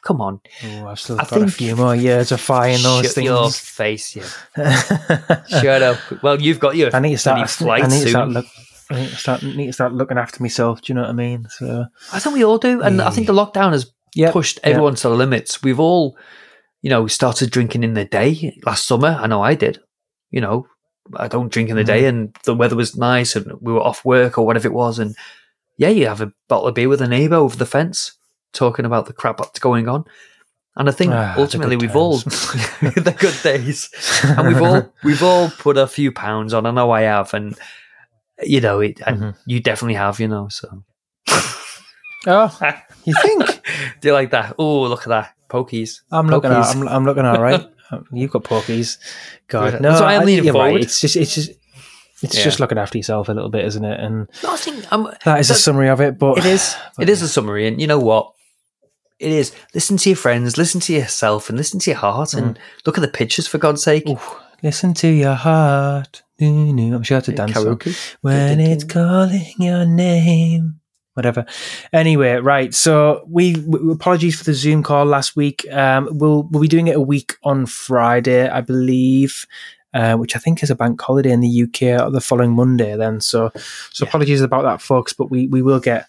[0.02, 3.22] Come on, Oh, I've still I got a few more years of flying those shut
[3.22, 3.58] your things.
[3.58, 4.22] face, you.
[5.60, 5.98] Shut up.
[6.22, 7.50] Well, you've got your I need to start.
[7.50, 8.46] flight I need to start look.
[8.90, 9.42] I need to start.
[9.42, 10.80] Need to start looking after myself.
[10.80, 11.46] Do you know what I mean?
[11.50, 11.84] So
[12.14, 14.70] I think we all do, and I think the lockdown has yeah, pushed yeah.
[14.70, 15.62] everyone to the limits.
[15.62, 16.16] We've all,
[16.80, 19.18] you know, started drinking in the day last summer.
[19.20, 19.78] I know I did.
[20.30, 20.66] You know,
[21.16, 21.86] I don't drink in the Mm-hmm.
[21.86, 24.98] day, and the weather was nice, and we were off work or whatever it was,
[24.98, 25.16] and
[25.76, 28.12] yeah, you have a bottle of beer with a neighbour over the fence,
[28.52, 30.04] talking about the crap that's going on.
[30.76, 33.90] And I think Ah, ultimately we've all the good days,
[34.22, 36.64] and we've all we've all put a few pounds on.
[36.66, 37.58] I know I have, and
[38.42, 39.36] you know, it, and Mhm.
[39.46, 40.18] you definitely have.
[40.20, 40.82] You know, so
[42.26, 42.56] Oh,
[43.04, 43.60] you think?
[44.00, 44.54] do you like that?
[44.58, 46.00] Oh, look at that pokies.
[46.10, 46.50] I'm looking.
[46.52, 46.76] At, Pokies.
[46.76, 47.66] I'm, I'm looking all right.
[47.92, 48.98] Um, you've got porkies.
[49.48, 49.90] God, no.
[49.90, 50.80] That's why I'm I- leaning you're right.
[50.80, 51.16] It's just.
[51.16, 51.50] It's just.
[52.22, 52.44] It's Yeah.
[52.44, 53.98] just looking after yourself a little bit, isn't it?
[53.98, 56.18] And No, I think I'm, that is a summary of it.
[56.18, 56.76] But It is.
[56.96, 58.32] But It is a summary, and you know what?
[59.18, 59.52] It is.
[59.74, 62.60] Listen to your friends, listen to yourself, and listen to your heart, and mm.
[62.86, 64.08] look at the pictures for God's sake.
[64.08, 64.20] Ooh,
[64.62, 66.22] listen to your heart.
[66.38, 66.94] Doo, doo.
[66.94, 67.52] I'm sure that's a dance.
[67.52, 68.16] Karaoke.
[68.20, 70.80] when it's calling your name.
[71.14, 71.44] Whatever.
[71.92, 72.72] Anyway, right.
[72.74, 75.66] So we, we apologies for the Zoom call last week.
[75.70, 79.46] Um, we'll we'll be doing it a week on Friday, I believe,
[79.92, 82.96] uh, which I think is a bank holiday in the UK the following Monday.
[82.96, 83.50] Then, so
[83.90, 84.08] so Yeah.
[84.08, 85.12] apologies about that, folks.
[85.12, 86.06] But we, we will get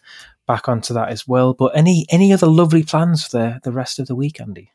[0.47, 1.53] back onto that as well.
[1.53, 4.71] But any any other lovely plans for the the rest of the week, Andy?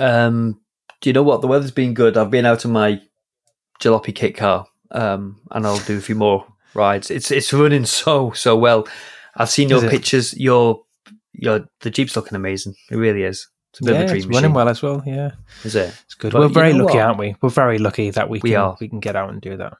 [0.00, 0.60] Um,
[1.00, 1.42] do you know what?
[1.42, 2.16] The weather's been good.
[2.16, 3.00] I've been out in my
[3.80, 6.44] jalopy kit car, um, and I'll do a few more
[6.74, 7.08] rides.
[7.10, 8.88] It's it's running so so well.
[9.36, 9.90] I've seen your Is it?
[9.90, 10.34] pictures.
[10.38, 10.82] Your
[11.32, 12.74] your the Jeep's looking amazing.
[12.90, 13.48] It really is.
[13.72, 14.42] It's a bit yeah, of a dream it's machine.
[14.42, 15.02] running well as well.
[15.04, 15.32] Yeah,
[15.64, 15.92] Is it?
[16.04, 16.32] it's good.
[16.32, 17.04] But We're very lucky, what?
[17.06, 17.34] aren't we?
[17.42, 18.76] We're very lucky that we can We are.
[18.80, 19.74] we can get out and do that.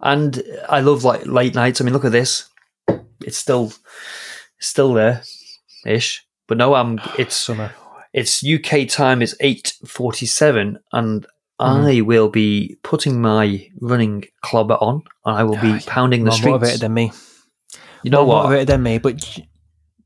[0.00, 1.80] and I love like late nights.
[1.80, 2.48] I mean, look at this;
[3.20, 3.72] it's still
[4.60, 5.22] still there,
[5.86, 6.24] ish.
[6.46, 7.00] But no, I'm.
[7.18, 7.72] It's Summer.
[8.12, 9.20] it's UK time.
[9.22, 11.26] It's eight forty seven, and
[11.60, 11.86] Mhm.
[11.98, 16.36] I will be putting my running clobber on, and I will be pounding the More
[16.36, 16.50] streets.
[16.50, 17.12] motivated than me.
[18.04, 18.42] You know More what?
[18.44, 19.38] motivated than me, but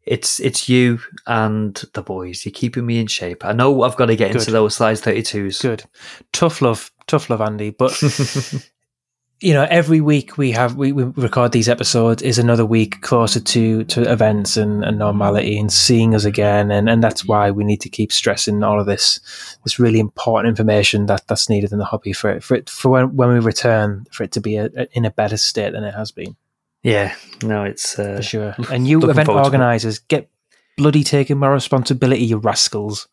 [0.06, 2.44] It's it's you and the boys.
[2.46, 3.44] You're keeping me in shape.
[3.44, 5.60] I know I've got to get into those size thirty twos.
[5.60, 5.84] good.
[6.32, 7.70] Tough love, tough love, Andy.
[7.70, 8.00] But
[9.40, 13.38] you know, every week we have we, we record these episodes is another week closer
[13.38, 17.62] to to events and, and normality and seeing us again, and and that's why we
[17.62, 19.20] need to keep stressing all of this
[19.64, 22.88] this really important information that that's needed in the hobby for it for it for
[22.90, 25.94] when when we return for it to be a- in a better state than it
[25.94, 26.34] has been
[26.82, 28.56] yeah, no, it's uh, for sure.
[28.70, 29.52] And you event forward to it.
[29.52, 30.30] organisers get
[30.76, 33.08] bloody taking more responsibility, you rascals.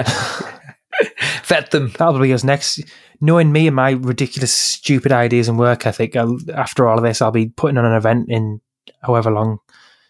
[1.46, 1.92] vet them.
[1.98, 2.82] That'll be us next.
[3.22, 7.22] Knowing me and my ridiculous, stupid ideas and work ethic, I'll, after all of this,
[7.22, 8.62] I'll be putting on an event in
[9.02, 9.60] however long.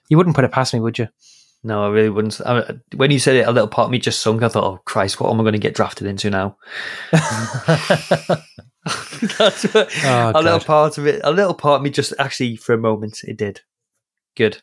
[0.10, 1.08] You wouldn't put it past me, would you?
[1.64, 2.42] No, I really wouldn't.
[2.42, 4.44] I, when you said it, a little part of me just sunk.
[4.44, 6.58] I thought, oh Christ, what am I going to get drafted into now?
[9.38, 11.22] That's what, Oh, a little part of it.
[11.24, 13.62] A little part of me just actually, for a moment, it did.
[14.36, 14.62] Good.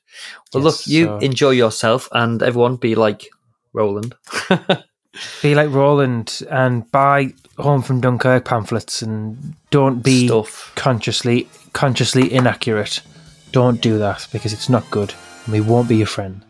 [0.53, 3.29] Well, look, you so- enjoy yourself, and everyone be like
[3.73, 4.15] Roland.
[5.43, 10.71] Be like Roland and buy Home from Dunkirk pamphlets and don't be Stuff.
[10.77, 13.01] consciously consciously inaccurate.
[13.51, 15.13] Don't do that because it's not good
[15.45, 16.45] and we won't be your friend.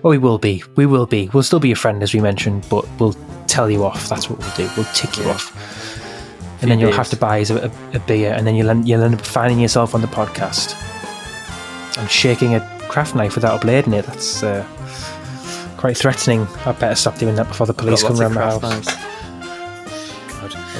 [0.00, 0.62] Well, we will be.
[0.76, 1.28] We will be.
[1.34, 3.16] We'll still be your friend, as we mentioned, but we'll
[3.48, 4.08] tell you off.
[4.08, 4.70] That's what we'll do.
[4.76, 5.50] We'll tick you off.
[6.64, 6.96] And then you'll beers.
[6.96, 9.60] have to buy a, a, a beer, and then you'll, end- you'll end up finding
[9.60, 10.74] yourself on the podcast.
[11.98, 14.04] I'm shaking a craft knife without a blade in it.
[14.06, 14.66] That's uh,
[15.76, 16.46] quite threatening.
[16.66, 19.14] I better stop doing that before the police come lots around my house.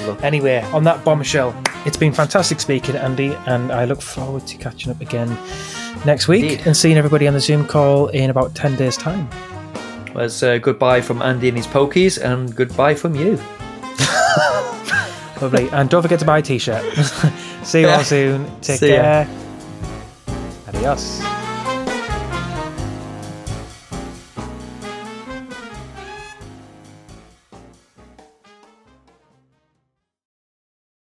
[0.06, 0.22] God.
[0.22, 1.54] Anyway, on that bombshell,
[1.86, 5.28] it's been fantastic speaking, Andy, and I look forward to catching up again
[6.04, 6.66] next week Indeed.
[6.66, 9.28] and seeing everybody on the Zoom call in about 10 days' time.
[10.14, 13.38] Well, it's uh, goodbye from Andy and his pokies, and goodbye from you.
[15.40, 15.68] Lovely.
[15.70, 16.84] and don't forget to buy a t shirt.
[17.62, 18.46] See you all soon.
[18.60, 19.02] Take See ya.
[19.02, 19.28] care.
[20.68, 21.43] Adios.